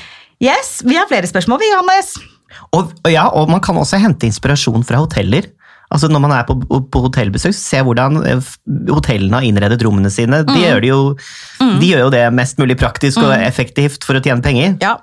Yes, 0.43 0.81
vi 0.85 0.99
har 0.99 1.09
flere 1.11 1.29
spørsmål, 1.31 1.61
vi, 1.63 1.71
Johannes. 1.71 2.15
Og, 2.75 2.91
og, 2.91 3.11
ja, 3.13 3.29
og 3.31 3.51
man 3.53 3.63
kan 3.65 3.79
også 3.79 4.01
hente 4.03 4.27
inspirasjon 4.29 4.83
fra 4.87 5.03
hoteller. 5.05 5.47
Altså 5.93 6.09
Når 6.09 6.23
man 6.25 6.33
er 6.33 6.47
på, 6.49 6.57
på 6.89 7.03
hotellbesøk, 7.05 7.55
se 7.55 7.83
hvordan 7.85 8.23
eh, 8.25 8.51
hotellene 8.89 9.39
har 9.39 9.47
innredet 9.47 9.83
rommene 9.85 10.11
sine. 10.11 10.41
De, 10.49 10.57
gjør 10.57 10.81
det 10.81 10.89
jo, 10.89 11.01
de 11.61 11.91
gjør 11.91 12.07
jo 12.07 12.13
det 12.15 12.27
mest 12.33 12.61
mulig 12.61 12.79
praktisk 12.81 13.21
og 13.21 13.35
effektivt 13.37 14.07
for 14.09 14.17
å 14.17 14.25
tjene 14.25 14.45
penger. 14.45 14.79
Ja, 14.83 14.99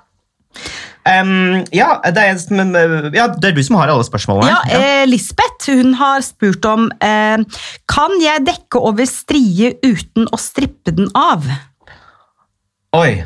Um, 1.00 1.62
ja, 1.72 1.94
det 2.12 2.20
er, 2.20 2.36
en 2.52 2.74
eh, 2.76 3.06
ja, 3.16 3.24
det 3.32 3.48
er 3.48 3.54
du 3.56 3.62
som 3.64 3.78
har 3.80 3.88
alle 3.88 4.04
spørsmålene. 4.04 4.50
ja 4.52 4.76
eh, 4.76 5.06
Lisbeth 5.08 5.70
hun 5.72 5.94
har 5.96 6.20
spurt 6.20 6.66
om 6.68 6.90
eh, 7.00 7.40
Kan 7.88 8.18
jeg 8.20 8.44
dekke 8.44 8.82
over 8.90 9.08
strie 9.08 9.72
uten 9.80 10.28
å 10.28 10.40
strippe 10.40 10.92
den 10.92 11.08
av? 11.16 11.48
Oi. 12.98 13.22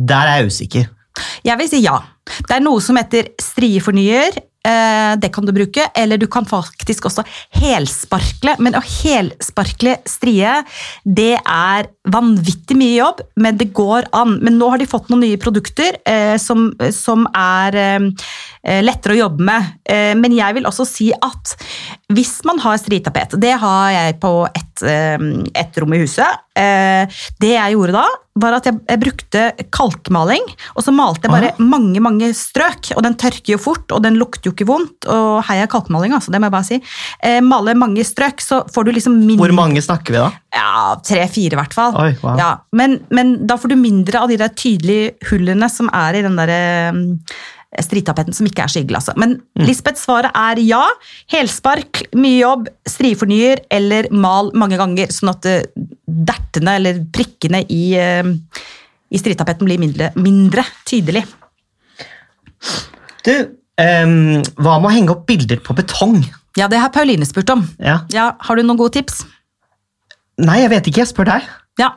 Der 0.00 0.30
er 0.30 0.40
jeg 0.40 0.52
usikker. 0.54 0.88
Jeg 1.44 1.58
vil 1.60 1.68
si 1.68 1.82
ja. 1.84 1.98
Det 2.46 2.54
er 2.56 2.62
noe 2.62 2.80
som 2.80 2.96
heter 2.96 3.32
striefornyer. 3.42 4.38
eh, 4.64 5.16
Det 5.20 5.32
kan 5.32 5.44
du 5.44 5.52
bruke, 5.52 5.86
eller 5.96 6.16
du 6.16 6.26
kan 6.30 6.44
faktisk 6.46 7.08
også 7.08 7.24
helsparkle. 7.58 8.54
Men 8.60 8.76
å 8.78 8.82
helsparkle 8.84 9.96
strie, 10.08 10.52
det 11.04 11.34
er 11.40 11.88
vanvittig 12.08 12.76
mye 12.78 12.96
jobb, 13.00 13.20
men 13.36 13.56
det 13.58 13.72
går 13.74 14.08
an. 14.12 14.38
Men 14.44 14.58
nå 14.60 14.70
har 14.70 14.78
de 14.78 14.86
fått 14.86 15.10
noen 15.10 15.24
nye 15.26 15.40
produkter 15.40 15.98
eh, 16.06 16.36
som, 16.38 16.70
som 16.92 17.26
er 17.34 17.74
eh, 17.82 18.80
lettere 18.84 19.16
å 19.16 19.22
jobbe 19.24 19.42
med. 19.50 19.72
Men 20.20 20.32
jeg 20.36 20.54
vil 20.54 20.68
også 20.68 20.84
si 20.86 21.10
at 21.12 21.56
hvis 22.12 22.44
man 22.46 22.60
har 22.62 22.78
strietapet, 22.78 23.34
det 23.40 23.56
har 23.58 23.90
jeg 23.96 24.20
på 24.22 24.34
ett 24.54 24.66
et 24.80 25.76
rom 25.76 25.92
i 25.92 25.98
huset, 26.00 26.38
det 26.56 27.50
jeg 27.50 27.74
gjorde 27.74 27.92
da, 27.92 28.04
var 28.38 28.54
at 28.60 28.68
jeg, 28.68 28.78
jeg 28.86 29.00
brukte 29.02 29.40
kalkmaling, 29.74 30.44
og 30.76 30.84
så 30.86 30.94
malte 30.94 31.26
jeg 31.26 31.32
bare 31.32 31.50
mange 31.58 32.02
mange 32.02 32.30
strøk. 32.36 32.92
Og 32.94 33.02
den 33.06 33.16
tørker 33.18 33.56
jo 33.56 33.60
fort, 33.60 33.90
og 33.90 34.04
den 34.04 34.18
lukter 34.20 34.50
jo 34.50 34.54
ikke 34.54 34.68
vondt. 34.68 35.08
Og 35.10 35.42
heia 35.48 35.66
kalkmaling, 35.70 36.14
altså, 36.16 36.32
det 36.32 36.40
må 36.40 36.48
jeg 36.48 36.54
bare 36.54 36.68
si. 36.68 36.80
Eh, 37.26 37.40
male 37.44 37.74
mange 37.78 38.06
strøk, 38.06 38.42
så 38.44 38.62
får 38.70 38.86
du 38.86 38.92
liksom 38.94 39.18
mindre 39.18 39.48
Hvor 39.48 39.56
mange 39.58 39.82
snakker 39.84 40.14
vi 40.14 40.22
da? 40.22 40.30
Ja, 40.54 40.96
tre-fire 41.06 41.58
i 41.58 41.60
hvert 41.60 41.76
fall. 41.76 41.96
Oi, 41.98 42.12
wow. 42.22 42.38
ja, 42.38 42.50
men, 42.76 43.00
men 43.10 43.40
da 43.50 43.58
får 43.60 43.74
du 43.74 43.80
mindre 43.80 44.22
av 44.22 44.30
de 44.30 44.38
der 44.40 44.54
tydelige 44.54 45.16
hullene 45.30 45.70
som 45.72 45.90
er 45.94 46.20
i 46.20 46.26
den 46.26 46.38
der 46.38 46.54
um, 46.94 47.02
stritapeten 47.78 48.34
som 48.34 48.48
ikke 48.48 48.64
er 48.64 48.72
så. 48.72 48.82
Altså. 48.82 49.14
Men 49.16 49.40
Mm. 49.58 49.66
Lisbeth, 49.66 50.00
svaret 50.00 50.30
er 50.34 50.58
ja. 50.62 50.82
Helspark, 51.30 52.02
mye 52.14 52.40
jobb, 52.40 52.68
strifornyer 52.86 53.60
eller 53.70 54.08
mal 54.10 54.50
mange 54.54 54.76
ganger, 54.78 55.06
sånn 55.12 55.30
at 55.30 55.46
eh, 55.46 55.62
dertene 56.06 56.76
eller 56.80 57.04
prikkene 57.12 57.64
i, 57.68 57.94
eh, 57.94 58.24
i 59.10 59.18
stritapeten 59.18 59.66
blir 59.66 59.78
mindre, 59.78 60.12
mindre 60.16 60.64
tydelig. 60.86 61.24
Du, 63.24 63.34
um, 63.80 64.40
hva 64.60 64.78
med 64.80 64.88
å 64.90 64.94
henge 64.94 65.14
opp 65.14 65.26
bilder 65.28 65.60
på 65.62 65.74
betong? 65.76 66.22
Ja, 66.58 66.68
det 66.68 66.80
har 66.80 66.90
Pauline 66.94 67.26
spurt 67.28 67.50
om. 67.50 67.68
Ja. 67.78 68.00
Ja, 68.12 68.32
Har 68.40 68.56
du 68.56 68.62
noen 68.62 68.78
gode 68.80 68.96
tips? 68.98 69.24
Nei, 70.40 70.60
jeg 70.62 70.70
vet 70.72 70.86
ikke. 70.88 71.02
Jeg 71.04 71.10
spør 71.12 71.28
deg. 71.34 71.48
Ja, 71.80 71.94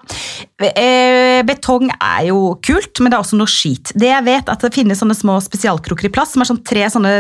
eh, 0.64 1.42
Betong 1.44 1.90
er 1.98 2.30
jo 2.30 2.54
kult, 2.64 3.02
men 3.02 3.12
det 3.12 3.18
er 3.18 3.24
også 3.26 3.40
noe 3.40 3.52
skit. 3.52 3.92
Det 4.00 4.08
jeg 4.08 4.26
vet 4.28 4.52
at 4.52 4.64
det 4.64 4.72
finnes 4.76 5.02
sånne 5.02 5.18
små 5.18 5.40
spesialkroker 5.44 6.08
i 6.08 6.14
plast, 6.14 6.38
som 6.38 6.46
er 6.46 6.52
sånn 6.52 6.64
tre 6.64 6.88
sånne 6.94 7.14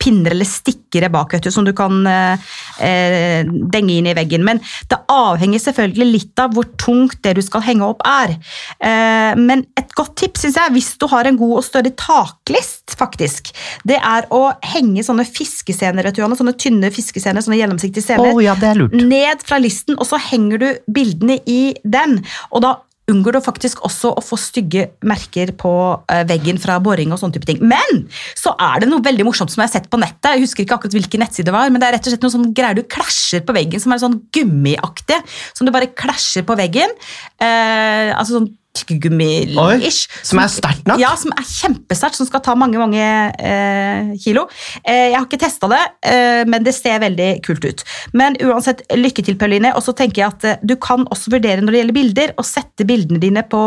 pinner 0.00 0.34
eller 0.34 0.48
stikkere 0.48 1.10
bak 1.12 1.36
du, 1.44 1.50
som 1.52 1.66
du 1.66 1.72
kan 1.76 2.00
eh, 2.08 2.50
eh, 2.82 3.46
denge 3.46 3.98
inn 3.98 4.08
i 4.10 4.16
veggen. 4.16 4.44
Men 4.46 4.60
det 4.90 4.98
avhenger 5.12 5.62
selvfølgelig 5.62 6.08
litt 6.08 6.42
av 6.42 6.56
hvor 6.56 6.68
tungt 6.80 7.20
det 7.26 7.36
du 7.38 7.42
skal 7.44 7.64
henge 7.66 7.86
opp 7.86 8.02
er. 8.08 8.34
Eh, 8.80 9.32
men 9.38 9.64
et 9.78 9.94
godt 9.98 10.16
tips 10.22 10.46
synes 10.46 10.58
jeg, 10.60 10.74
hvis 10.76 10.90
du 11.00 11.06
har 11.12 11.28
en 11.28 11.38
god 11.40 11.56
og 11.60 11.66
større 11.66 11.94
taklist, 12.00 12.96
faktisk, 12.98 13.52
det 13.88 14.00
er 14.00 14.28
å 14.34 14.42
henge 14.72 15.04
sånne 15.06 15.26
fiskescener, 15.28 16.06
vet 16.06 16.16
du, 16.16 16.22
Johanne, 16.24 16.38
sånne 16.40 16.56
tynne 16.58 16.92
fiskescener, 16.94 17.44
sånne 17.44 17.60
gjennomsiktige 17.60 18.04
scener, 18.04 18.34
oh, 18.34 18.42
ja, 18.42 18.56
ned 18.56 19.44
fra 19.46 19.60
listen, 19.62 19.98
og 20.00 20.08
så 20.08 20.20
henger 20.30 20.60
du 20.62 20.68
bildene 20.90 21.40
i 21.48 21.62
den. 21.84 22.18
Og 22.50 22.64
da 22.64 22.78
unngår 23.10 23.36
du 23.36 23.40
faktisk 23.44 23.82
også 23.86 24.12
å 24.16 24.24
få 24.24 24.38
stygge 24.40 24.88
merker 25.06 25.52
på 25.58 25.72
eh, 26.12 26.22
veggen 26.28 26.60
fra 26.62 26.78
boring 26.82 27.12
og 27.14 27.20
sånne 27.20 27.36
type 27.36 27.48
ting. 27.48 27.60
Men 27.62 28.04
så 28.38 28.54
er 28.60 28.82
det 28.82 28.90
noe 28.90 29.04
veldig 29.04 29.26
morsomt 29.28 29.52
som 29.52 29.62
jeg 29.62 29.70
har 29.70 29.74
sett 29.78 29.90
på 29.92 30.00
nettet. 30.00 30.32
Jeg 30.34 30.46
husker 30.46 30.64
ikke 30.64 30.78
akkurat 30.78 30.96
hvilken 30.98 31.24
nettside 31.24 31.50
det 31.50 31.56
var, 31.56 31.72
men 31.72 31.82
det 31.82 31.90
er 31.90 31.96
rett 31.98 32.06
og 32.06 32.14
slett 32.14 32.26
noen 32.26 32.36
sånne 32.36 32.54
greier 32.56 32.78
du 32.78 32.84
klasjer 32.86 33.44
på 33.46 33.56
veggen 33.56 33.82
som 33.82 33.94
er 33.94 34.02
sånn 34.02 34.20
gummiaktige. 34.36 35.20
Som 35.56 35.68
du 35.68 35.74
bare 35.74 35.90
klasjer 35.92 36.46
på 36.46 36.56
veggen. 36.60 36.94
Eh, 37.42 38.10
altså 38.14 38.38
sånn 38.38 38.50
tyggegummi-ish. 38.76 40.06
Som 40.26 40.40
er 40.42 40.50
sterkt 40.52 40.86
nok? 40.88 41.00
Ja, 41.02 41.12
som 41.18 41.32
er 41.36 41.46
kjempesterkt, 41.46 42.18
som 42.18 42.28
skal 42.28 42.42
ta 42.44 42.54
mange, 42.58 42.78
mange 42.80 43.02
eh, 43.02 44.12
kilo. 44.22 44.46
Eh, 44.84 45.10
jeg 45.10 45.16
har 45.18 45.26
ikke 45.26 45.40
testa 45.42 45.70
det, 45.70 45.80
eh, 46.06 46.42
men 46.50 46.64
det 46.66 46.74
ser 46.76 47.00
veldig 47.02 47.30
kult 47.46 47.64
ut. 47.66 47.84
Men 48.16 48.36
uansett, 48.44 48.84
lykke 48.96 49.24
til, 49.26 49.38
Pauline. 49.40 49.72
Og 49.76 49.82
så 49.86 49.94
tenker 49.96 50.22
jeg 50.22 50.28
at 50.34 50.46
eh, 50.52 50.60
du 50.66 50.76
kan 50.82 51.06
også 51.10 51.32
vurdere 51.34 51.64
når 51.64 51.74
det 51.76 51.82
gjelder 51.82 51.98
bilder, 51.98 52.34
å 52.40 52.46
sette 52.46 52.86
bildene 52.88 53.20
dine 53.22 53.44
på 53.50 53.62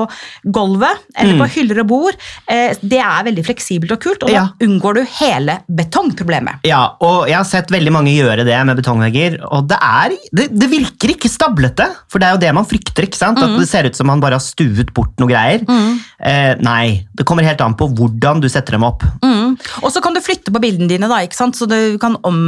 gulvet 0.55 1.03
eller 1.19 1.39
på 1.41 1.49
hyller 1.57 1.83
og 1.83 1.89
bord. 1.91 2.19
Eh, 2.51 2.75
det 2.81 3.01
er 3.03 3.27
veldig 3.29 3.45
fleksibelt 3.47 3.95
og 3.97 4.01
kult, 4.03 4.23
og 4.23 4.31
da 4.31 4.33
Ja. 4.33 4.45
unngår 4.65 4.99
du 4.99 5.03
hele 5.19 5.59
betongproblemet. 5.69 6.63
Ja, 6.67 6.95
og 7.03 7.27
jeg 7.29 7.37
har 7.37 7.47
sett 7.47 7.71
veldig 7.73 7.91
mange 7.93 8.13
gjøre 8.15 8.45
det 8.47 8.57
med 8.65 8.79
betongvegger, 8.79 9.39
og 9.51 9.67
det, 9.69 9.77
er, 9.79 10.15
det, 10.35 10.47
det 10.51 10.69
virker 10.71 11.13
ikke 11.15 11.29
stablete, 11.31 11.89
for 12.11 12.19
det 12.21 12.27
er 12.29 12.37
jo 12.37 12.41
det 12.45 12.53
man 12.57 12.67
frykter, 12.69 13.07
ikke 13.07 13.19
sant? 13.19 13.41
At 13.43 13.57
det 13.59 13.67
ser 13.69 13.87
ut 13.89 13.95
som 13.97 14.07
man 14.09 14.21
bare 14.23 14.39
har 14.39 14.43
stuet 14.43 14.92
bort 14.95 15.19
noe 15.21 15.29
greier. 15.29 15.63
Eh, 15.67 16.53
nei, 16.63 17.03
det 17.13 17.25
kommer 17.27 17.45
helt 17.47 17.61
an 17.65 17.75
på 17.79 17.87
hvordan 17.97 18.41
du 18.43 18.47
setter 18.51 18.77
dem 18.77 18.85
opp. 18.87 19.03
Mm. 19.23 19.57
Og 19.81 19.89
så 19.93 20.01
kan 20.03 20.15
du 20.15 20.21
flytte 20.23 20.53
på 20.53 20.61
bildene 20.63 20.89
dine, 20.91 21.09
da, 21.11 21.21
ikke 21.25 21.37
sant? 21.37 21.57
så 21.59 21.67
du 21.69 21.97
kan 22.01 22.17
om, 22.27 22.39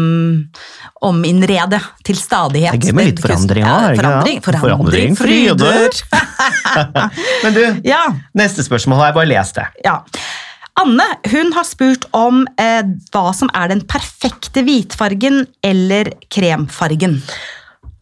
ominnrede 1.06 1.80
til 2.06 2.18
stadighet. 2.20 2.74
Det 2.78 2.90
er 2.90 2.94
gøy 2.94 2.98
med 2.98 3.12
litt 3.12 3.22
forandring 3.24 3.68
òg. 3.68 4.00
forandring, 4.00 4.42
forandring, 4.46 4.74
Forandring, 4.86 5.20
fryder. 5.20 6.02
Men 7.44 7.58
du, 7.58 7.62
ja, 7.88 8.02
neste 8.38 8.66
spørsmål 8.66 9.04
har 9.04 9.12
jeg 9.12 9.20
bare 9.22 9.34
lest 9.36 9.62
det. 9.62 9.70
ja. 9.86 10.00
Anne 10.76 11.06
hun 11.32 11.54
har 11.56 11.64
spurt 11.64 12.04
om 12.12 12.42
eh, 12.60 12.82
hva 13.14 13.30
som 13.36 13.48
er 13.56 13.70
den 13.72 13.86
perfekte 13.88 14.60
hvitfargen 14.68 15.46
eller 15.64 16.10
kremfargen. 16.28 17.22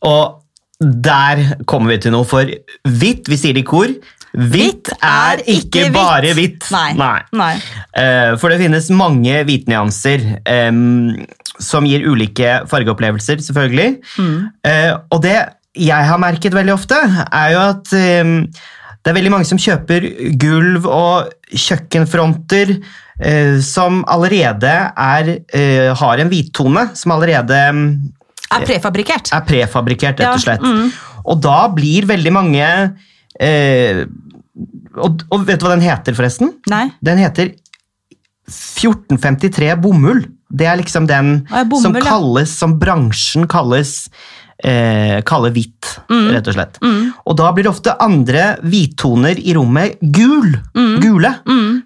Og 0.10 0.40
der 0.82 1.44
kommer 1.70 1.94
vi 1.94 2.00
til 2.04 2.16
noe, 2.16 2.26
for 2.28 2.50
hvitt, 2.50 3.30
vi 3.30 3.38
sier 3.40 3.54
det 3.56 3.64
i 3.64 3.68
kor, 3.70 3.94
hvitt 4.34 4.90
er 5.06 5.44
ikke 5.54 5.88
bare 5.94 6.34
hvitt. 6.34 6.66
Nei. 6.74 6.94
Nei. 7.38 7.54
Eh, 7.96 8.34
For 8.42 8.50
det 8.50 8.60
finnes 8.64 8.90
mange 8.98 9.44
hvitnyanser 9.46 10.24
um, 10.70 11.12
som 11.62 11.86
gir 11.86 12.06
ulike 12.10 12.64
fargeopplevelser, 12.72 13.44
selvfølgelig. 13.46 14.00
Eh, 14.66 14.94
og 15.14 15.22
det 15.26 15.36
jeg 15.74 16.06
har 16.10 16.20
merket 16.22 16.54
veldig 16.54 16.74
ofte, 16.76 16.98
er 17.34 17.54
jo 17.54 17.62
at 17.62 17.94
um, 18.24 18.34
det 19.04 19.10
er 19.12 19.16
veldig 19.18 19.32
mange 19.34 19.48
som 19.50 19.58
kjøper 19.62 20.06
gulv 20.40 20.86
og 20.86 21.32
kjøkkenfronter 21.54 22.76
uh, 22.80 23.58
som 23.66 24.04
allerede 24.10 24.74
er, 24.92 25.32
uh, 25.54 25.90
har 26.00 26.22
en 26.24 26.30
hvittone, 26.34 26.88
som 26.98 27.16
allerede 27.16 27.58
um, 27.74 27.88
Er 28.54 28.66
prefabrikkert. 28.70 29.32
er 29.34 29.46
prefabrikkert, 29.50 30.20
rett 30.22 30.38
og 30.38 30.44
slett. 30.46 30.62
mm. 30.62 30.92
Og 31.26 31.42
da 31.42 31.68
blir 31.74 32.06
veldig 32.10 32.34
mange 32.36 32.68
eh, 33.40 34.04
og, 34.98 35.24
og 35.34 35.46
vet 35.48 35.60
du 35.60 35.66
hva 35.66 35.74
den 35.76 35.86
heter, 35.88 36.14
forresten? 36.18 36.52
Nei. 36.70 36.86
Den 37.02 37.18
heter 37.24 37.54
1453 38.48 39.76
bomull. 39.82 40.26
Det 40.54 40.68
er 40.70 40.78
liksom 40.78 41.08
den 41.10 41.36
er 41.50 41.66
bomull, 41.66 41.82
som 41.88 41.96
ja. 41.98 42.04
kalles, 42.06 42.52
som 42.60 42.76
bransjen 42.82 43.48
kalles 43.50 43.94
eh, 44.64 45.22
kaller 45.28 45.54
hvitt, 45.56 45.80
Mm. 46.14 46.28
rett 46.36 46.48
og 46.52 46.54
slett. 46.56 46.78
Og 47.26 47.36
da 47.40 47.48
blir 47.56 47.64
det 47.66 47.72
ofte 47.72 47.94
andre 48.04 48.58
hvittoner 48.62 49.40
i 49.40 49.54
rommet 49.56 49.98
gul. 50.14 50.52
Gule. 51.02 51.32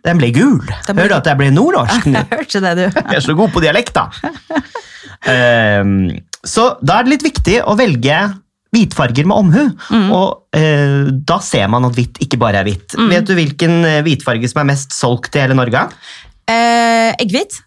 Den 0.03 0.17
ble 0.19 0.31
gul. 0.35 0.57
Mm. 0.59 0.73
Den 0.87 0.95
ble- 0.97 1.03
Hør 1.05 1.09
du 1.13 1.15
at 1.19 1.29
jeg 1.31 1.39
ble 1.39 1.47
nordnorsk 1.53 2.07
nå? 2.11 2.23
Jeg 2.33 2.61
det, 2.65 2.73
du. 2.75 2.99
Jeg 3.13 3.15
er 3.21 3.23
så 3.23 3.35
god 3.37 3.53
på 3.55 3.63
dialekt, 3.63 3.93
da. 3.95 4.09
Ehm, 5.27 6.11
så 6.45 6.75
da 6.85 6.99
er 6.99 7.07
det 7.07 7.15
litt 7.15 7.23
viktig 7.25 7.55
å 7.65 7.73
velge 7.79 8.17
hvitfarger 8.75 9.27
med 9.29 9.37
omhu. 9.37 9.63
Og 10.13 10.57
eh, 10.57 11.11
da 11.27 11.39
ser 11.43 11.69
man 11.71 11.87
at 11.87 11.97
hvitt 11.97 12.19
ikke 12.23 12.39
bare 12.41 12.61
er 12.61 12.67
hvitt. 12.67 12.97
Vet 13.11 13.29
du 13.29 13.35
hvilken 13.37 13.79
eh, 13.87 14.01
hvitfarge 14.05 14.49
som 14.51 14.63
er 14.63 14.71
mest 14.73 14.95
solgt 14.95 15.37
i 15.37 15.43
hele 15.43 15.57
Norge? 15.57 15.87
Eh, 16.47 17.13
Eggehvit. 17.19 17.61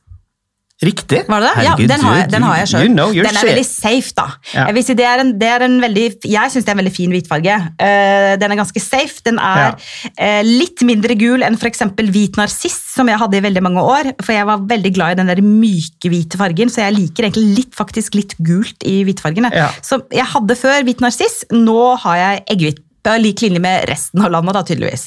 Riktig. 0.80 1.26
Var 1.28 1.42
det 1.44 1.48
det? 1.58 1.64
Ja, 1.66 1.72
den 1.76 2.02
har 2.06 2.14
jeg, 2.16 2.28
den 2.32 2.44
har 2.46 2.56
jeg 2.56 2.86
you 2.86 2.88
know 2.88 3.10
Den 3.12 3.26
er 3.36 3.44
veldig 3.44 3.66
safe, 3.68 4.14
da. 4.16 4.24
Ja. 4.54 4.62
Jeg 4.72 4.96
det 4.96 5.04
er 5.04 5.20
en, 5.20 5.32
det 5.36 5.50
er 5.52 5.64
en 5.66 5.76
veldig, 5.82 6.04
jeg 6.24 6.52
syns 6.54 6.64
det 6.64 6.72
er 6.72 6.76
en 6.78 6.80
veldig 6.80 6.92
fin 6.94 7.12
hvitfarge. 7.12 7.56
Uh, 7.76 8.30
den 8.40 8.54
er 8.54 8.60
ganske 8.62 8.80
safe. 8.80 9.20
Den 9.26 9.36
er 9.44 9.76
eh, 10.16 10.40
litt 10.46 10.80
mindre 10.88 11.18
gul 11.20 11.44
enn 11.44 11.58
f.eks. 11.60 11.84
hvit 12.00 12.40
narsiss, 12.40 12.78
som 12.94 13.12
jeg 13.12 13.20
hadde 13.20 13.36
i 13.36 13.44
veldig 13.44 13.64
mange 13.68 13.84
år. 13.84 14.10
For 14.24 14.32
jeg 14.32 14.48
var 14.48 14.64
veldig 14.72 14.94
glad 14.96 15.12
i 15.12 15.20
den 15.20 15.34
der 15.34 15.44
myke 15.44 16.14
hvite 16.14 16.40
fargen, 16.40 16.72
så 16.72 16.86
jeg 16.86 16.96
liker 16.96 17.28
egentlig 17.28 17.60
litt, 17.60 17.76
faktisk 17.76 18.16
litt 18.16 18.34
gult 18.40 18.88
i 18.88 19.02
hvitfargene. 19.04 19.52
Ja. 19.52 19.68
Så 19.84 20.00
jeg 20.16 20.28
hadde 20.32 20.56
før 20.56 20.80
hvit 20.88 21.04
narsiss, 21.04 21.42
nå 21.52 21.80
har 22.06 22.22
jeg 22.24 22.44
eggehvit. 22.56 22.86
På 23.00 23.14
lik 23.16 23.40
linje 23.40 23.60
med 23.64 23.86
resten 23.88 24.20
av 24.20 24.32
landet, 24.32 24.56
da, 24.56 24.60
tydeligvis. 24.68 25.06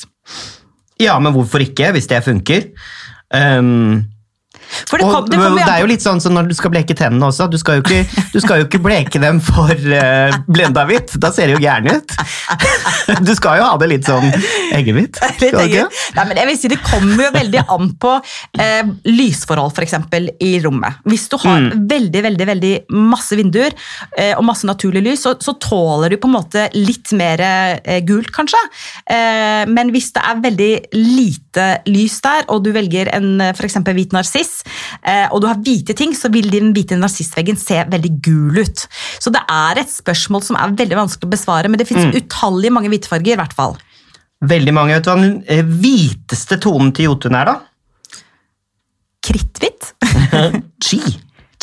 Ja, 1.02 1.20
men 1.22 1.34
hvorfor 1.34 1.62
ikke, 1.62 1.92
hvis 1.94 2.10
det 2.10 2.24
funker? 2.26 2.70
For 3.34 4.13
det, 4.64 5.00
og 5.04 5.12
kom, 5.14 5.28
det, 5.30 5.38
kommer 5.38 5.60
det 5.64 5.74
er 5.74 5.82
jo 5.84 5.90
litt 5.90 6.04
sånn 6.06 6.22
som 6.24 6.34
når 6.36 6.50
du 6.52 6.56
skal 6.58 6.72
bleke 6.74 6.96
tennene 6.98 7.28
også. 7.30 7.48
Du 7.52 7.58
skal 7.62 7.80
jo 7.80 7.84
ikke, 7.86 8.24
du 8.34 8.40
skal 8.44 8.62
jo 8.62 8.68
ikke 8.68 8.82
bleke 8.84 9.22
dem 9.22 9.40
for 9.44 9.72
uh, 9.72 10.36
blenda 10.48 10.86
hvitt. 10.90 11.16
Da 11.22 11.32
ser 11.34 11.50
det 11.52 11.58
jo 11.58 11.64
gæren 11.64 11.90
ut. 11.98 12.16
Du 13.28 13.34
skal 13.36 13.58
jo 13.60 13.66
ha 13.68 13.76
det 13.82 13.88
litt 13.92 14.08
sånn 14.08 14.30
eggehvitt. 14.74 15.18
Eget. 15.44 15.92
Nei, 16.16 16.24
men 16.30 16.38
jeg 16.40 16.48
vil 16.48 16.58
si 16.58 16.70
Det 16.72 16.78
kommer 16.86 17.26
jo 17.26 17.32
veldig 17.36 17.64
an 17.76 17.90
på 18.00 18.14
uh, 18.16 18.92
lysforhold 19.10 19.74
for 19.76 19.86
eksempel, 19.86 20.30
i 20.44 20.54
rommet. 20.64 21.02
Hvis 21.10 21.28
du 21.32 21.38
har 21.44 21.60
Mm. 21.64 21.86
veldig 21.88 22.22
veldig, 22.26 22.46
veldig 22.50 22.72
masse 22.98 23.36
vinduer 23.38 23.76
uh, 23.76 24.34
og 24.40 24.44
masse 24.48 24.66
naturlig 24.68 25.04
lys, 25.06 25.22
så, 25.28 25.36
så 25.44 25.54
tåler 25.62 26.10
du 26.14 26.18
på 26.18 26.28
en 26.32 26.36
måte 26.38 26.66
litt 26.74 27.12
mer 27.20 27.44
uh, 27.44 28.00
gult, 28.08 28.32
kanskje. 28.34 28.60
Men 29.70 29.92
hvis 29.94 30.12
det 30.16 30.22
er 30.26 30.42
veldig 30.44 30.72
lite 30.96 31.43
lys 31.88 32.20
der, 32.22 32.46
og 32.50 32.64
du 32.66 32.72
velger 32.76 33.10
en 33.16 33.42
f.eks. 33.54 33.76
hvit 33.94 34.14
narsiss, 34.16 34.64
eh, 35.06 35.28
og 35.32 35.42
du 35.42 35.48
har 35.48 35.56
hvite 35.64 35.94
ting, 35.96 36.14
så 36.18 36.32
vil 36.34 36.50
din 36.50 36.74
hvite 36.74 36.98
narsissveggen 37.00 37.58
se 37.58 37.84
veldig 37.90 38.14
gul 38.26 38.58
ut. 38.64 38.88
Så 39.20 39.32
det 39.34 39.42
er 39.50 39.80
et 39.84 39.90
spørsmål 39.94 40.44
som 40.44 40.56
er 40.60 40.74
veldig 40.76 40.96
vanskelig 40.98 41.28
å 41.30 41.34
besvare, 41.36 41.70
men 41.70 41.78
det 41.78 41.88
Mm. 41.88 41.94
finnes 41.96 42.24
utallige 42.24 42.72
mange 42.72 42.90
hvitfarger. 42.90 43.34
i 43.34 43.42
hvert 43.42 43.54
fall. 43.54 43.78
Veldig 44.44 44.74
mange. 44.74 44.94
Vet 44.96 45.04
du 45.06 45.10
hva 45.12 45.22
den 45.22 45.44
eh, 45.48 45.64
hviteste 45.64 46.58
tonen 46.60 46.92
til 46.94 47.06
Jotun 47.06 47.36
er, 47.36 47.46
da? 47.46 47.60
Kritthvitt? 49.24 49.94
Chi. 50.84 51.00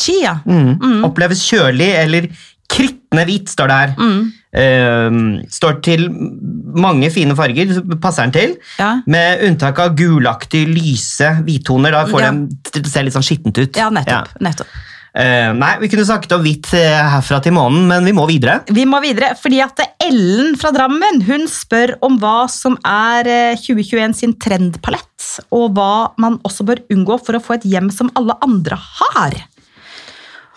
Chia. 0.01 0.39
Mm. 0.45 1.03
Oppleves 1.05 1.43
kjølig 1.45 1.89
eller 2.01 2.27
krittende 2.71 3.25
hvit, 3.27 3.51
står 3.53 3.67
det 3.69 3.77
her. 3.81 3.91
Mm. 3.99 4.31
Eh, 4.51 5.09
står 5.47 5.81
til 5.85 6.07
mange 6.11 7.09
fine 7.13 7.35
farger, 7.37 7.73
passer 8.03 8.27
den 8.27 8.35
til. 8.35 8.55
Ja. 8.79 8.93
Med 9.07 9.43
unntak 9.47 9.79
av 9.79 9.95
gulaktig, 9.95 10.65
lyse 10.67 11.37
hvittoner. 11.45 11.91
Da 11.95 12.05
får 12.05 12.21
Ja. 12.21 12.31
den 12.31 12.49
til 12.71 12.83
å 12.83 12.87
se 12.91 13.03
litt 13.03 13.13
sånn 13.13 13.23
skittent 13.23 13.57
ut. 13.57 13.75
Ja, 13.77 13.89
nettopp. 13.89 14.33
nettopp. 14.41 14.67
Uh, 15.11 15.51
nei, 15.51 15.73
vi 15.81 15.89
kunne 15.91 16.05
snakket 16.07 16.31
om 16.37 16.43
hvitt 16.45 16.69
eh, 16.71 17.09
herfra 17.11 17.41
til 17.43 17.51
månen, 17.51 17.83
men 17.89 18.05
vi 18.07 18.13
må 18.15 18.23
videre. 18.29 18.61
Vi 18.71 18.85
må 18.87 19.01
videre, 19.03 19.33
fordi 19.35 19.59
at 19.59 19.81
Ellen 19.99 20.55
fra 20.55 20.71
Drammen 20.71 21.19
hun 21.27 21.49
spør 21.51 21.97
om 22.07 22.15
hva 22.21 22.45
som 22.47 22.77
er 22.87 23.27
eh, 23.27 23.59
2021 23.59 24.15
sin 24.15 24.33
trendpalett, 24.39 25.41
og 25.51 25.75
hva 25.75 26.13
man 26.17 26.39
også 26.47 26.63
bør 26.63 26.79
unngå 26.95 27.19
for 27.25 27.35
å 27.35 27.43
få 27.43 27.57
et 27.59 27.67
hjem 27.67 27.91
som 27.91 28.09
alle 28.15 28.37
andre 28.41 28.79
har. 28.79 29.35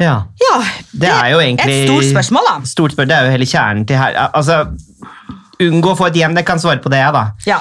Ja. 0.02 0.14
Ja, 0.42 0.56
Det 0.92 1.08
er 1.10 1.30
jo 1.30 1.38
egentlig 1.38 1.70
et 1.70 1.88
stort 1.88 2.08
spørsmål, 2.10 2.48
da. 2.50 2.54
Stort 2.66 2.92
spørsmål, 2.96 3.08
Det 3.08 3.16
er 3.16 3.24
jo 3.28 3.36
hele 3.36 3.46
kjernen 3.46 3.86
til 3.86 3.96
her. 4.00 4.16
Altså, 4.34 4.64
unngå 5.62 5.92
å 5.94 5.96
få 5.98 6.08
et 6.10 6.18
hjem, 6.18 6.34
det 6.34 6.44
kan 6.48 6.58
svare 6.58 6.82
på 6.82 6.90
det, 6.90 6.98
jeg, 7.04 7.12
da. 7.14 7.24
Ja. 7.46 7.60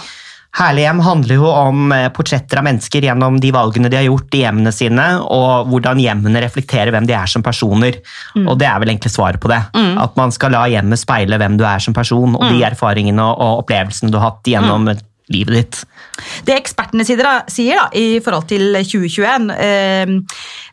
Herlig 0.53 0.83
hjem 0.85 0.99
handler 1.01 1.33
jo 1.39 1.47
om 1.49 1.91
eh, 1.95 2.09
portretter 2.13 2.59
av 2.61 2.65
mennesker 2.67 3.01
gjennom 3.07 3.39
de 3.41 3.49
valgene 3.55 3.89
de 3.89 3.97
har 3.97 4.05
gjort 4.05 4.35
i 4.37 4.43
hjemmene 4.43 4.73
sine, 4.73 5.05
og 5.25 5.69
hvordan 5.71 5.97
hjemmene 6.01 6.43
reflekterer 6.43 6.91
hvem 6.93 7.07
de 7.09 7.15
er 7.17 7.25
som 7.31 7.41
personer. 7.45 7.97
Mm. 8.35 8.45
Og 8.47 8.59
det 8.61 8.67
er 8.69 8.77
vel 8.83 8.91
egentlig 8.93 9.09
svaret 9.15 9.41
på 9.41 9.49
det. 9.49 9.61
At 9.73 10.13
man 10.19 10.33
skal 10.35 10.53
la 10.53 10.67
hjemmet 10.69 11.01
speile 11.01 11.39
hvem 11.41 11.57
du 11.57 11.65
er 11.65 11.81
som 11.81 11.93
person, 11.97 12.35
og 12.37 12.43
Mm. 12.45 12.53
de 12.53 12.63
erfaringene 12.69 13.25
og, 13.33 13.63
opplevelsene 13.63 14.11
du 14.13 14.19
har 14.19 14.29
hatt 14.29 14.43
gjennom 14.45 14.89
et 14.93 15.01
livet 15.33 15.53
ditt. 15.57 15.83
Det 16.45 16.53
ekspertene 16.59 17.05
sier, 17.05 17.17
da, 17.17 17.41
sier 17.49 17.75
da, 17.79 17.87
i 17.97 18.19
forhold 18.21 18.45
til 18.47 18.75
2021, 18.77 19.49
eh, 19.57 20.05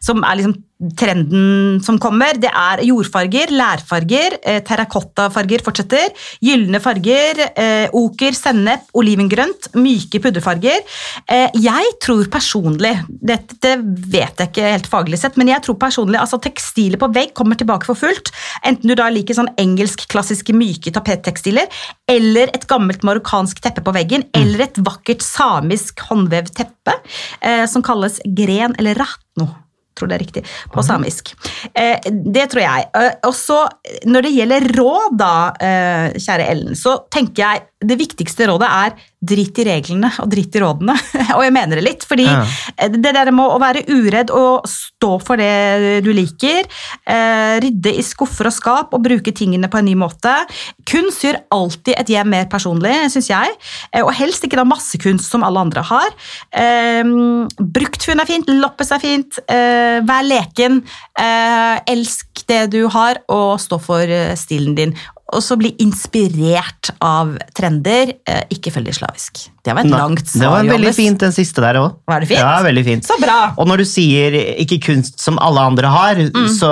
som 0.00 0.20
er 0.24 0.36
liksom 0.42 0.56
trenden 0.96 1.80
som 1.84 1.98
kommer, 2.00 2.38
det 2.40 2.50
er 2.50 2.82
jordfarger, 2.88 3.52
lærfarger, 3.52 4.38
eh, 4.42 4.60
terrakottafarger 4.64 5.62
fortsetter, 5.64 6.08
gylne 6.44 6.80
farger, 6.80 7.42
eh, 7.56 7.88
oker, 7.92 8.32
sennep, 8.32 8.88
olivengrønt, 8.94 9.70
myke 9.74 10.20
pudderfarger. 10.20 10.80
Eh, 11.28 11.48
jeg 11.54 11.92
tror 12.00 12.24
personlig, 12.32 12.94
dette 13.08 13.76
vet 13.84 14.40
jeg 14.40 14.48
ikke 14.48 14.72
helt 14.72 14.90
faglig 14.90 15.18
sett, 15.18 15.36
men 15.36 15.48
jeg 15.48 15.62
tror 15.62 15.76
personlig 15.76 16.20
altså 16.20 16.40
tekstiler 16.40 17.00
på 17.00 17.12
vegg 17.12 17.34
kommer 17.34 17.56
tilbake 17.56 17.84
for 17.84 17.94
fullt. 17.94 18.32
Enten 18.64 18.88
du 18.88 18.94
da 18.94 19.10
liker 19.10 19.36
sånn 19.36 19.52
engelsk-klassiske 19.60 20.56
myke 20.56 20.92
tapettekstiler, 20.92 21.68
eller 22.08 22.48
et 22.54 22.66
gammelt 22.66 23.04
marokkansk 23.04 23.60
teppe 23.60 23.84
på 23.84 23.94
veggen, 23.94 24.24
eller 24.34 24.64
et 24.64 24.78
vakkert 24.78 25.20
samisk 25.20 26.00
håndvevd 26.08 26.54
teppe 26.56 26.96
eh, 27.42 27.66
som 27.66 27.82
kalles 27.82 28.20
gren 28.24 28.74
eller 28.78 28.96
ratno 28.96 29.52
tror 29.98 30.10
det 30.10 30.18
er 30.18 30.24
riktig, 30.24 30.44
på 30.72 30.84
samisk. 30.84 31.32
Eh, 31.74 31.98
det 32.10 32.46
tror 32.52 32.62
jeg. 32.64 32.86
Eh, 32.96 33.12
og 33.28 33.34
så, 33.36 33.62
når 34.10 34.26
det 34.26 34.34
gjelder 34.36 34.68
råd, 34.78 35.18
da, 35.20 35.34
eh, 35.60 36.06
kjære 36.20 36.48
Ellen, 36.52 36.78
så 36.78 36.96
tenker 37.12 37.44
jeg 37.44 37.66
det 37.80 37.96
viktigste 37.96 38.46
rådet 38.50 38.68
er 38.68 38.96
drit 39.20 39.58
i 39.60 39.64
reglene 39.68 40.08
og 40.22 40.28
drit 40.32 40.54
i 40.56 40.60
rådene. 40.62 40.94
og 41.36 41.42
jeg 41.44 41.52
mener 41.54 41.78
det 41.80 41.84
litt, 41.84 42.04
fordi 42.08 42.26
Ja. 42.28 42.44
det 42.88 43.12
der 43.16 43.30
med 43.32 43.52
å 43.52 43.58
være 43.60 43.82
uredd 43.88 44.30
og 44.36 44.68
stå 44.68 45.10
for 45.24 45.40
det 45.40 46.00
du 46.04 46.10
liker, 46.16 46.64
eh, 47.08 47.56
rydde 47.60 47.92
i 47.96 48.04
skuffer 48.04 48.48
og 48.48 48.54
skap 48.56 48.94
og 48.96 49.04
bruke 49.04 49.32
tingene 49.36 49.68
på 49.72 49.80
en 49.80 49.88
ny 49.88 49.94
måte. 49.98 50.32
Kunst 50.88 51.24
gjør 51.24 51.40
alltid 51.52 51.94
et 51.96 52.12
hjem 52.14 52.32
mer 52.32 52.48
personlig, 52.52 52.94
syns 53.12 53.30
jeg, 53.32 53.56
eh, 53.92 54.02
og 54.04 54.12
helst 54.16 54.44
ikke 54.44 54.60
da 54.60 54.64
massekunst 54.68 55.28
som 55.30 55.44
alle 55.44 55.60
andre 55.64 55.84
har. 55.84 56.10
Eh, 56.52 57.04
bruktfunn 57.60 58.20
er 58.20 58.28
fint, 58.28 58.48
loppes 58.60 58.92
er 58.92 59.00
fint, 59.04 59.40
eh, 59.48 60.00
vær 60.04 60.24
leken, 60.24 60.82
eh, 61.18 61.80
elsk 61.88 62.44
det 62.48 62.70
du 62.72 62.88
har, 62.88 63.20
og 63.28 63.58
stå 63.60 63.80
for 63.80 64.00
eh, 64.02 64.34
stilen 64.36 64.74
din. 64.76 64.96
Og 65.32 65.42
så 65.46 65.56
bli 65.60 65.70
inspirert 65.78 66.90
av 67.04 67.36
trender, 67.54 68.14
eh, 68.26 68.42
ikke 68.50 68.72
følg 68.74 68.86
de 68.90 68.94
slavisk. 68.96 69.44
Det 69.62 69.74
var 69.76 69.84
et 69.84 69.90
Nei, 69.92 69.98
langt 70.00 70.30
Det 70.32 70.48
var 70.48 70.64
veldig 70.64 70.92
fint, 70.96 71.18
den 71.20 71.34
siste 71.36 71.60
der 71.60 71.76
òg. 71.76 71.98
Var 72.08 72.20
det 72.24 72.28
fint? 72.30 72.40
Ja, 72.40 72.62
veldig 72.64 72.84
fint. 72.86 73.04
Så 73.04 73.18
bra! 73.20 73.52
Og 73.60 73.68
når 73.68 73.82
du 73.82 73.84
sier 73.84 74.32
ikke 74.64 74.78
kunst 74.86 75.20
som 75.20 75.38
alle 75.38 75.60
andre 75.60 75.86
har, 75.92 76.14
Mm. 76.30 76.46
så 76.48 76.70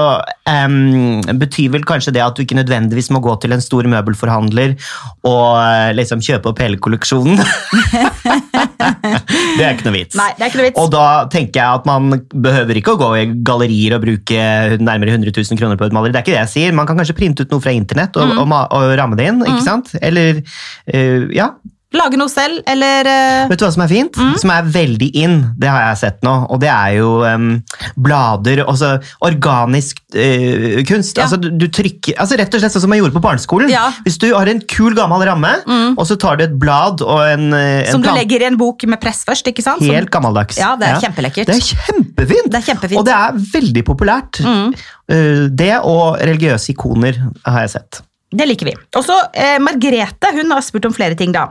um, 0.49 1.21
betyr 1.39 1.71
vel 1.75 1.85
kanskje 1.85 2.13
det 2.17 2.23
at 2.25 2.35
du 2.39 2.43
ikke 2.45 2.57
nødvendigvis 2.57 3.11
må 3.13 3.21
gå 3.21 3.35
til 3.43 3.53
en 3.53 3.61
stor 3.61 3.85
møbelforhandler 3.85 4.75
og 5.29 5.59
eh, 5.61 5.93
liksom 5.99 6.21
kjøpe 6.25 6.49
opp 6.53 6.59
hele 6.65 6.79
kolleksjonen. 6.81 7.37
det 9.59 9.65
er 9.65 9.75
ikke 9.77 9.87
noe 9.89 9.97
vits. 9.97 10.17
Nei, 10.19 10.31
det 10.39 10.45
er 10.47 10.51
ikke 10.51 10.61
noe 10.61 10.69
vits. 10.69 10.81
Og 10.81 10.91
da 10.95 11.05
tenker 11.33 11.61
jeg 11.61 11.81
at 11.81 11.89
man 11.89 12.11
behøver 12.33 12.81
ikke 12.81 12.95
å 12.97 13.01
gå 13.01 13.11
i 13.21 13.25
gallerier 13.47 13.97
og 13.99 14.05
bruke 14.05 14.41
nærmere 14.81 15.15
100 15.17 15.33
000 15.35 15.61
kroner 15.61 15.79
på 15.81 15.89
et 15.89 15.97
maleri. 15.97 16.15
Det 16.15 16.21
er 16.23 16.27
ikke 16.27 16.37
det 16.37 16.43
jeg 16.47 16.53
sier. 16.55 16.77
Man 16.79 16.89
kan 16.89 16.99
kanskje 17.01 17.17
printe 17.19 17.45
ut 17.45 17.53
noe 17.55 17.65
fra 17.65 17.75
internett 17.77 18.17
og, 18.17 18.29
Mm. 18.29 18.39
Og 18.53 18.95
ramme 18.99 19.19
det 19.19 19.29
inn. 19.33 19.43
ikke 19.47 19.65
sant? 19.67 19.93
Eller 20.03 20.41
uh, 20.43 21.29
ja, 21.35 21.53
Lage 21.97 22.19
noe 22.21 22.29
selv, 22.29 22.59
eller 22.69 23.07
uh... 23.09 23.49
Vet 23.49 23.63
du 23.63 23.65
hva 23.65 23.71
som 23.73 23.83
er 23.87 23.89
fint? 23.89 24.17
Mm. 24.21 24.33
Som 24.37 24.51
er 24.53 24.67
veldig 24.75 25.07
in, 25.17 25.37
det 25.57 25.71
har 25.73 25.87
jeg 25.87 25.99
sett 26.03 26.19
nå, 26.27 26.35
og 26.53 26.59
det 26.61 26.69
er 26.69 26.99
jo 26.99 27.13
um, 27.25 27.47
blader, 27.97 28.61
altså 28.67 28.91
organisk 29.25 30.03
uh, 30.13 30.83
kunst. 30.85 31.17
Ja. 31.17 31.25
Altså, 31.25 31.39
du, 31.41 31.49
du 31.57 31.65
trykker, 31.73 32.13
altså 32.21 32.37
Rett 32.37 32.53
og 32.53 32.61
slett 32.61 32.75
sånn 32.77 32.85
som 32.85 32.93
jeg 32.93 33.01
gjorde 33.01 33.17
på 33.17 33.23
barneskolen. 33.25 33.73
Ja. 33.73 33.87
Hvis 34.05 34.21
du 34.21 34.27
har 34.35 34.51
en 34.53 34.61
kul, 34.69 34.93
gammel 34.99 35.25
ramme, 35.31 35.55
og 35.95 36.05
så 36.11 36.19
tar 36.21 36.37
du 36.37 36.45
et 36.45 36.59
blad 36.61 37.01
og 37.07 37.23
en, 37.25 37.57
en 37.57 37.89
Som 37.89 38.05
du 38.05 38.11
legger 38.13 38.45
i 38.45 38.51
en 38.51 38.61
bok 38.61 38.85
med 38.85 39.01
press 39.01 39.23
først, 39.25 39.49
ikke 39.49 39.65
sant? 39.65 39.81
Helt 39.89 40.13
gammeldags. 40.13 40.61
Ja, 40.61 40.75
det 40.77 40.91
er 40.91 41.01
kjempelekkert. 41.07 41.49
Det 41.49 41.57
er 41.57 41.71
kjempefint! 41.71 42.53
Det 42.53 42.61
er 42.61 42.69
kjempefint. 42.69 42.99
Mm. 42.99 43.01
Og 43.01 43.09
det 43.09 43.17
er 43.17 43.41
veldig 43.57 43.87
populært. 43.89 44.43
Eh, 44.45 45.49
det 45.57 45.73
og 45.81 46.21
religiøse 46.21 46.75
ikoner 46.77 47.17
har 47.49 47.65
jeg 47.65 47.79
sett. 47.79 48.03
Det 48.31 48.45
liker 48.45 48.69
vi. 48.69 48.75
Og 48.99 49.05
så 49.07 49.15
eh, 49.33 49.57
Margrethe 49.63 50.33
hun 50.37 50.53
har 50.53 50.65
spurt 50.65 50.85
om 50.85 50.93
flere 50.93 51.17
ting. 51.17 51.33
da. 51.33 51.47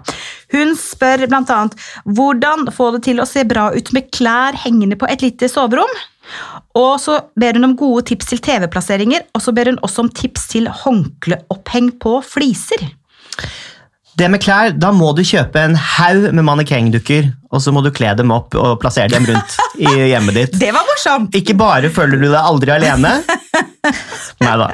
Hun 0.53 0.75
spør 0.77 1.25
bl.a.: 1.25 1.61
Hvordan 2.05 2.67
få 2.73 2.91
det 2.95 3.03
til 3.07 3.21
å 3.21 3.25
se 3.25 3.43
bra 3.49 3.71
ut 3.73 3.93
med 3.97 4.11
klær 4.13 4.57
hengende 4.65 4.99
på 4.99 5.09
et 5.09 5.25
lite 5.25 5.49
soverom? 5.49 5.89
Og 6.77 6.99
så 7.01 7.17
ber 7.39 7.57
hun 7.57 7.69
om 7.69 7.77
gode 7.79 8.05
tips 8.11 8.29
til 8.29 8.41
TV-plasseringer, 8.43 9.25
og 9.33 9.41
så 9.41 9.53
ber 9.55 9.71
hun 9.71 9.79
også 9.81 10.05
om 10.05 10.11
tips 10.11 10.49
til 10.51 10.67
håndkleoppheng 10.83 11.93
på 12.03 12.19
fliser. 12.25 12.83
Det 14.17 14.27
med 14.33 14.41
klær, 14.41 14.73
Da 14.73 14.89
må 14.91 15.11
du 15.13 15.21
kjøpe 15.21 15.61
en 15.61 15.75
haug 15.77 16.31
med 16.33 16.43
mannekengdukker, 16.45 17.31
og 17.53 17.61
så 17.61 17.73
må 17.73 17.83
du 17.85 17.91
kle 17.93 18.15
dem 18.17 18.33
opp 18.33 18.55
og 18.57 18.79
plassere 18.81 19.13
dem 19.13 19.27
rundt 19.29 19.57
i 19.77 20.09
hjemmet 20.11 20.39
ditt. 20.39 20.59
Det 20.63 20.71
var 20.73 20.85
morsomt! 20.89 21.37
Ikke 21.37 21.57
bare 21.57 21.93
føler 21.93 22.21
du 22.21 22.27
deg 22.27 22.41
aldri 22.41 22.73
alene. 22.75 23.17
Nei 24.43 24.53
da. 24.61 24.67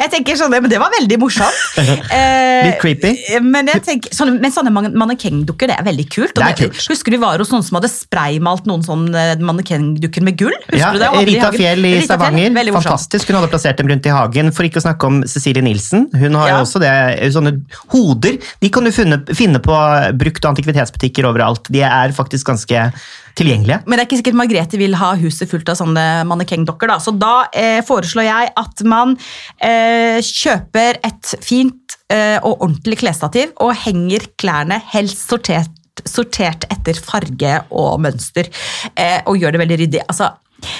Jeg 0.00 0.10
tenker 0.12 0.36
sånn, 0.38 0.52
men 0.52 0.68
Det 0.70 0.78
var 0.80 0.92
veldig 0.98 1.18
morsomt. 1.22 1.60
Eh, 2.10 2.66
Litt 2.66 2.80
creepy. 2.82 3.10
Men, 3.44 3.68
jeg 3.70 3.82
tenker, 3.86 4.12
sånne, 4.14 4.34
men 4.42 4.52
sånne 4.52 4.70
mannekengdukker 4.72 5.70
det 5.70 5.76
er 5.78 5.84
veldig 5.86 6.06
kult. 6.12 6.32
Det 6.36 6.44
er 6.44 6.56
kult. 6.58 6.80
Husker 6.90 7.12
du 7.12 7.16
vi 7.16 7.20
var 7.22 7.40
hos 7.42 7.50
noen 7.52 7.62
som 7.66 7.78
hadde 7.78 7.90
spraymalt 7.92 8.66
noen 8.68 8.82
sånne 8.84 9.24
mannekengdukker 9.46 10.24
med 10.26 10.36
gull? 10.40 10.54
Ja, 10.76 10.90
det? 10.96 11.08
Rita? 11.28 11.50
Fjell 11.54 11.86
i 11.88 11.94
Stavanger. 12.04 12.50
Fjell. 12.56 12.72
Fantastisk. 12.76 13.30
Hun 13.30 13.38
hadde 13.40 13.50
plassert 13.52 13.80
dem 13.80 13.90
rundt 13.92 14.08
i 14.08 14.14
hagen. 14.14 14.52
For 14.56 14.66
ikke 14.68 14.82
å 14.82 14.86
snakke 14.86 15.08
om 15.10 15.22
Cecilie 15.30 15.64
Nilsen. 15.66 16.08
Hun 16.14 16.38
har 16.40 16.52
Ja. 16.52 16.60
også 16.64 16.82
det, 16.82 16.92
sånne 17.34 17.54
hoder. 17.94 18.38
De 18.60 18.68
kan 18.72 18.84
du 18.84 18.92
finne, 18.94 19.22
finne 19.34 19.62
på 19.62 19.76
brukt- 20.20 20.44
og 20.44 20.52
antikvitetsbutikker 20.54 21.28
overalt. 21.30 21.70
De 21.70 21.82
er 21.86 22.12
faktisk 22.16 22.46
ganske 22.50 22.90
tilgjengelige. 23.38 23.80
Men 23.86 23.96
det 23.96 24.02
er 24.02 24.08
ikke 24.08 24.20
sikkert 24.20 24.38
Margrethe 24.40 24.80
vil 24.80 24.96
ha 25.00 25.12
huset 25.20 25.50
fullt 25.50 25.70
av 25.72 25.78
sånne 25.80 26.06
mannekengdokker. 26.28 26.90
Da. 26.90 26.98
Så 27.02 27.14
da 27.16 27.34
eh, 27.56 27.80
foreslår 27.86 28.26
jeg 28.26 28.52
at 28.62 28.84
man 28.88 29.16
eh, 29.62 30.18
kjøper 30.24 31.00
et 31.06 31.34
fint 31.44 31.98
eh, 32.12 32.38
og 32.38 32.60
ordentlig 32.66 33.00
klesstativ 33.02 33.54
og 33.62 33.74
henger 33.84 34.30
klærne 34.40 34.80
helst 34.92 35.26
sortert, 35.30 35.74
sortert 36.08 36.66
etter 36.72 36.98
farge 36.98 37.56
og 37.70 38.00
mønster. 38.04 38.50
Eh, 38.94 39.20
og 39.26 39.40
gjør 39.40 39.56
det 39.56 39.64
veldig 39.64 39.82
ryddig. 39.84 40.06
Altså, 40.08 40.32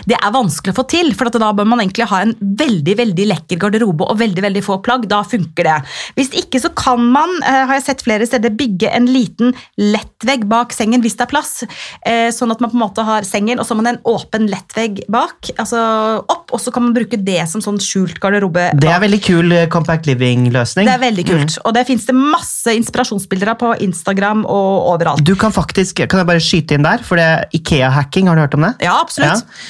det 0.09 0.17
er 0.19 0.35
vanskelig 0.35 0.75
å 0.75 0.79
få 0.81 0.87
til, 0.91 1.13
for 1.17 1.31
at 1.31 1.39
da 1.41 1.51
bør 1.57 1.69
man 1.69 1.83
egentlig 1.83 2.09
ha 2.11 2.23
en 2.25 2.35
veldig 2.41 2.97
veldig 3.01 3.27
lekker 3.31 3.61
garderobe 3.61 4.07
og 4.09 4.19
veldig 4.21 4.45
veldig 4.47 4.63
få 4.65 4.79
plagg. 4.85 5.07
Da 5.11 5.23
funker 5.27 5.67
det. 5.67 5.77
Hvis 6.19 6.33
ikke 6.39 6.61
så 6.63 6.73
kan 6.77 7.03
man, 7.13 7.31
eh, 7.47 7.65
har 7.69 7.79
jeg 7.79 7.87
sett 7.89 8.05
flere 8.07 8.27
steder, 8.29 8.55
bygge 8.57 8.91
en 8.93 9.09
liten 9.11 9.55
lettvegg 9.79 10.47
bak 10.51 10.75
sengen 10.77 11.03
hvis 11.05 11.17
det 11.19 11.27
er 11.27 11.33
plass. 11.33 11.53
Eh, 12.07 12.29
sånn 12.35 12.53
at 12.53 12.61
man 12.61 12.73
på 12.73 12.79
en 12.79 12.85
måte 12.85 13.05
har 13.07 13.27
sengen, 13.29 13.59
og 13.59 13.67
så 13.67 13.75
har 13.75 13.83
man 13.83 13.93
en 13.95 14.03
åpen 14.05 14.49
lettvegg 14.51 15.05
bak. 15.09 15.53
altså 15.59 15.81
opp, 16.29 16.51
Og 16.53 16.61
så 16.61 16.73
kan 16.73 16.83
man 16.83 16.95
bruke 16.95 17.17
det 17.17 17.49
som 17.49 17.61
sånn 17.61 17.79
skjult 17.79 18.19
garderobe. 18.21 18.71
Det 18.81 18.89
er 18.91 19.01
veldig 19.01 19.23
kul 19.23 19.53
eh, 19.53 19.67
Compact 19.71 20.07
Living-løsning. 20.07 20.87
Det 20.89 20.97
er 20.97 21.05
veldig 21.05 21.27
kult. 21.29 21.59
Og 21.65 21.75
det 21.75 21.87
fins 21.87 22.07
det 22.09 22.17
masse 22.17 22.75
inspirasjonsbilder 22.75 23.53
av 23.55 23.61
på 23.61 23.73
Instagram 23.87 24.45
og 24.45 24.91
overalt. 24.95 25.25
Du 25.25 25.35
kan 25.39 25.53
faktisk, 25.55 26.03
kan 26.11 26.23
jeg 26.23 26.31
bare 26.31 26.43
skyte 26.45 26.77
inn 26.77 26.87
der, 26.87 27.05
for 27.07 27.21
det 27.21 27.27
er 27.27 27.47
Ikea-hacking, 27.57 28.29
har 28.31 28.39
du 28.39 28.45
hørt 28.45 28.59
om 28.59 28.67
det? 28.67 28.75
Ja, 28.85 28.99
absolutt. 29.01 29.45
Ja. 29.45 29.70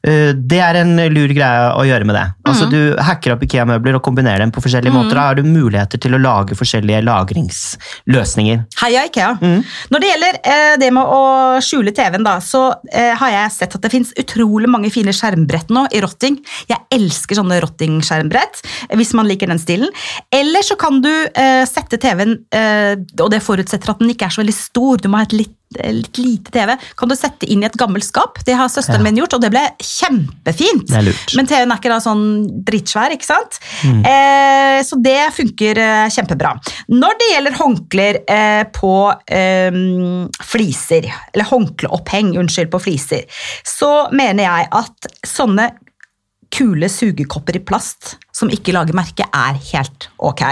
Det 0.00 0.60
er 0.64 0.78
en 0.80 0.94
lur 1.12 1.32
greie 1.36 1.64
å 1.76 1.82
gjøre 1.84 2.06
med 2.08 2.16
det. 2.16 2.24
Altså 2.48 2.66
mm. 2.66 2.70
Du 2.72 3.02
hacker 3.04 3.34
opp 3.34 3.42
Ikea-møbler 3.44 3.98
og 3.98 4.04
kombinerer 4.06 4.40
dem 4.40 4.52
på 4.54 4.62
forskjellige 4.64 4.94
måter. 4.94 5.18
Da 5.18 5.26
har 5.28 5.36
du 5.36 5.44
muligheter 5.44 6.00
til 6.00 6.16
å 6.16 6.20
lage 6.22 6.56
forskjellige 6.56 7.02
lagringsløsninger. 7.04 8.62
Heia 8.80 9.04
Ikea. 9.08 9.34
Når 9.92 10.02
det 10.02 10.10
gjelder 10.10 10.40
eh, 10.40 10.72
det 10.80 10.90
med 10.96 11.04
å 11.04 11.20
skjule 11.64 11.92
TV-en, 11.96 12.24
da, 12.26 12.38
så 12.44 12.62
eh, 12.92 13.12
har 13.20 13.34
jeg 13.34 13.54
sett 13.58 13.76
at 13.76 13.84
det 13.84 13.92
fins 13.92 14.14
utrolig 14.20 14.70
mange 14.72 14.92
fine 14.94 15.14
skjermbrett 15.16 15.72
nå 15.74 15.86
i 15.92 16.02
rotting. 16.04 16.40
Jeg 16.70 16.80
elsker 16.96 17.40
sånne 17.40 17.60
rotting-skjermbrett, 17.64 18.64
hvis 18.96 19.14
man 19.18 19.28
liker 19.28 19.50
den 19.52 19.62
stilen. 19.62 19.92
Eller 20.34 20.64
så 20.66 20.78
kan 20.80 21.02
du 21.04 21.12
eh, 21.12 21.62
sette 21.68 22.00
TV-en, 22.00 22.38
eh, 22.56 22.96
og 23.20 23.30
det 23.34 23.44
forutsetter 23.44 23.92
at 23.92 24.02
den 24.02 24.14
ikke 24.14 24.30
er 24.30 24.36
så 24.36 24.44
veldig 24.44 24.56
stor, 24.56 25.00
du 25.00 25.10
må 25.10 25.20
ha 25.20 25.28
et 25.28 25.40
litt 25.42 25.56
litt 25.78 26.18
lite 26.18 26.50
TV, 26.50 26.72
kan 26.98 27.10
du 27.10 27.14
sette 27.14 27.46
inn 27.46 27.62
i 27.62 27.68
et 27.68 27.76
gammelt 27.78 28.02
skap. 28.02 28.40
Det 28.46 28.56
har 28.58 28.66
søsteren 28.66 29.04
Ja. 29.04 29.06
min 29.06 29.20
gjort, 29.20 29.34
og 29.34 29.40
det 29.40 29.52
ble 29.52 29.62
kjempefint. 29.90 30.86
Det 30.88 30.98
er 31.00 31.06
lurt. 31.08 31.34
Men 31.38 31.48
TV-en 31.50 31.74
er 31.74 31.80
ikke 31.80 31.92
da 31.92 31.98
sånn 32.04 32.24
dritsvær, 32.66 33.14
ikke 33.16 33.28
sant? 33.28 33.58
Eh, 34.06 34.78
så 34.86 34.98
det 35.02 35.18
funker 35.36 35.80
eh, 35.82 36.06
kjempebra. 36.14 36.54
Når 36.92 37.20
det 37.20 37.30
gjelder 37.32 37.58
håndklær 37.58 38.20
eh, 38.36 38.62
på 38.76 38.94
eh, 39.26 39.78
fliser, 40.52 41.10
eller 41.32 41.50
håndkleoppheng, 41.50 42.34
unnskyld, 42.40 42.70
på 42.70 42.82
fliser, 42.86 43.44
så 43.66 44.08
mener 44.14 44.46
jeg 44.46 44.68
at 44.80 45.10
sånne 45.26 45.70
kule 46.50 46.90
sugekopper 46.90 47.60
i 47.60 47.62
plast 47.62 48.16
som 48.34 48.50
ikke 48.52 48.74
lager 48.74 48.96
merke, 48.96 49.26
er 49.26 49.58
helt 49.70 50.10
ok. 50.18 50.44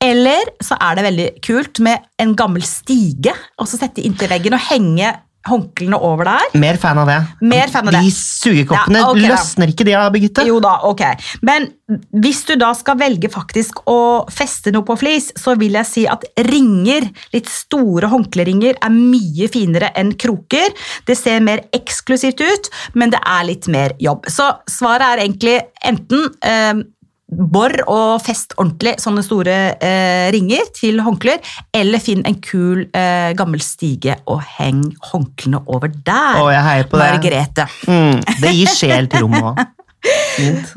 Eller 0.00 0.54
så 0.64 0.78
er 0.80 0.96
det 0.96 1.04
veldig 1.04 1.26
kult 1.44 1.80
med 1.84 2.06
en 2.22 2.32
gammel 2.38 2.64
stige, 2.64 3.34
og 3.60 3.68
så 3.68 3.80
sette 3.80 4.04
inntil 4.06 4.30
veggen 4.32 4.56
og 4.56 4.64
henge 4.70 5.10
håndklærne 5.48 5.96
over 6.04 6.28
der. 6.28 6.50
Mer 6.60 6.76
fan 6.76 6.98
av 7.00 7.08
det. 7.08 7.18
Mer 7.48 7.70
fan 7.72 7.88
av 7.88 7.94
det. 7.96 8.02
De 8.04 8.10
sugekoppene 8.12 8.98
Ja, 9.00 9.06
ok 9.08 9.16
da. 9.22 9.30
løsner 9.32 9.72
ikke 9.72 9.86
de 9.88 9.94
av, 9.96 10.10
Birgitte? 10.12 10.44
Jo 10.46 10.58
da, 10.60 10.74
ok. 10.84 11.00
Men 11.46 11.70
hvis 12.12 12.42
du 12.46 12.54
da 12.60 12.72
skal 12.76 12.98
velge 13.00 13.30
faktisk 13.32 13.80
å 13.88 13.96
feste 14.30 14.70
noe 14.74 14.84
på 14.86 14.98
flis, 15.00 15.30
så 15.40 15.56
vil 15.58 15.78
jeg 15.80 15.88
si 15.88 16.04
at 16.06 16.26
ringer, 16.50 17.08
litt 17.32 17.48
store 17.50 18.10
håndkleringer, 18.12 18.76
er 18.84 18.92
mye 18.94 19.48
finere 19.50 19.90
enn 19.96 20.12
kroker. 20.20 20.76
Det 21.08 21.16
ser 21.18 21.40
mer 21.40 21.64
eksklusivt 21.72 22.40
ut, 22.44 22.70
men 22.94 23.10
det 23.10 23.20
er 23.24 23.44
litt 23.48 23.66
mer 23.72 23.96
jobb. 23.98 24.28
Så 24.30 24.50
svaret 24.70 25.08
er 25.16 25.24
egentlig 25.24 25.56
enten 25.88 26.28
eh, 26.44 26.84
bor 27.30 27.72
og 27.86 28.20
fest 28.24 28.54
ordentlig 28.58 28.96
sånne 29.00 29.22
store 29.24 29.56
eh, 29.78 30.28
ringer 30.34 30.70
til 30.76 30.98
håndklær, 31.06 31.38
eller 31.78 32.02
finn 32.02 32.24
en 32.26 32.38
kul 32.42 32.86
eh, 32.90 33.30
gammel 33.38 33.62
stige 33.64 34.16
og 34.26 34.42
heng 34.58 34.82
håndklærne 35.12 35.62
over 35.70 35.92
der. 35.94 36.40
Å, 36.42 36.48
jeg 36.52 36.64
heier 36.66 36.88
på 36.90 36.98
det. 36.98 37.10
Margrethe. 37.14 37.68
Mm, 37.86 38.24
det 38.42 38.54
gir 38.58 38.72
sjel 38.74 39.10
til 39.12 39.26
rommet 39.28 39.52
òg. 39.52 39.62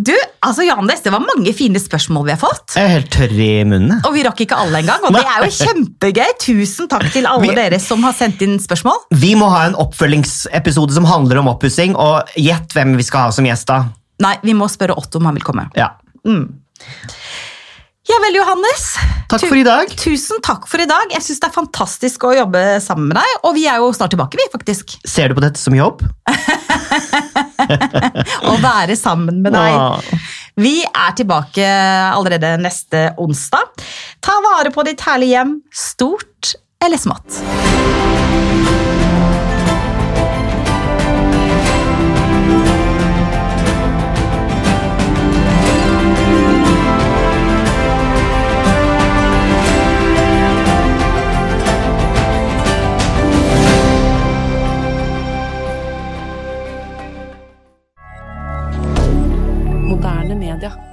Du, 0.03 0.11
altså 0.43 0.65
Johannes, 0.67 0.99
det 0.99 1.11
var 1.13 1.21
mange 1.23 1.53
fine 1.55 1.79
spørsmål 1.79 2.25
vi 2.27 2.33
har 2.33 2.39
fått. 2.41 2.73
Jeg 2.75 2.83
er 2.83 2.91
helt 2.97 3.07
tørr 3.13 3.31
i 3.39 3.45
munnen. 3.63 4.01
Og 4.03 4.11
vi 4.17 4.23
rakk 4.25 4.41
ikke 4.43 4.57
alle 4.59 4.81
engang, 4.83 5.05
og 5.07 5.15
det 5.15 5.21
er 5.23 5.45
jo 5.45 5.53
kjempegøy. 5.61 6.33
Tusen 6.43 6.89
takk 6.91 7.05
til 7.13 7.29
alle 7.29 7.47
Vi- 7.47 7.55
dere 7.55 7.79
som 7.79 8.03
har 8.03 8.11
sendt 8.17 8.43
inn 8.43 8.57
spørsmål. 8.59 9.05
Vi 9.23 9.31
må 9.39 9.47
ha 9.53 9.61
en 9.69 9.77
oppfølgingsepisode 9.79 10.97
som 10.97 11.07
handler 11.07 11.39
om 11.39 11.47
oppussing, 11.53 11.95
og 11.95 12.35
gjett 12.35 12.75
hvem 12.75 12.97
vi 12.99 13.05
skal 13.07 13.29
ha 13.29 13.35
som 13.37 13.47
gjest 13.47 13.71
da. 13.71 13.85
Nei, 14.27 14.35
vi 14.43 14.57
må 14.59 14.67
spørre 14.67 14.99
Otto 14.99 15.23
om 15.23 15.31
han 15.31 15.39
vil 15.39 15.47
komme. 15.47 15.69
Ja. 15.79 15.93
Ja 18.03 18.17
vel, 18.19 18.35
Johannes. 18.35 18.81
Takk 19.31 19.45
for 19.47 19.57
i 19.57 19.63
dag. 19.65 19.91
Tusen 19.97 20.41
takk 20.43 20.65
for 20.69 20.81
i 20.83 20.87
dag. 20.89 21.13
Jeg 21.15 21.23
syns 21.23 21.39
det 21.39 21.47
er 21.47 21.55
fantastisk 21.55 22.25
å 22.27 22.33
jobbe 22.35 22.61
sammen 22.83 23.07
med 23.09 23.17
deg, 23.17 23.37
og 23.47 23.55
vi 23.55 23.63
er 23.71 23.79
jo 23.79 23.93
snart 23.95 24.11
tilbake, 24.13 24.37
vi, 24.39 24.47
faktisk. 24.51 24.97
Ser 25.07 25.31
du 25.31 25.37
på 25.37 25.43
dette 25.45 25.61
som 25.61 25.75
jobb? 25.75 26.03
Å 28.51 28.57
være 28.59 28.97
sammen 28.99 29.39
med 29.45 29.55
deg. 29.55 30.11
Vi 30.59 30.75
er 30.83 31.15
tilbake 31.17 31.69
allerede 32.11 32.57
neste 32.61 33.07
onsdag. 33.23 33.71
Ta 34.23 34.35
vare 34.43 34.73
på 34.75 34.83
ditt 34.85 35.01
herlige 35.07 35.39
hjem, 35.39 35.55
stort 35.73 36.53
eller 36.83 36.99
smått. 36.99 37.39
rien. 60.55 60.92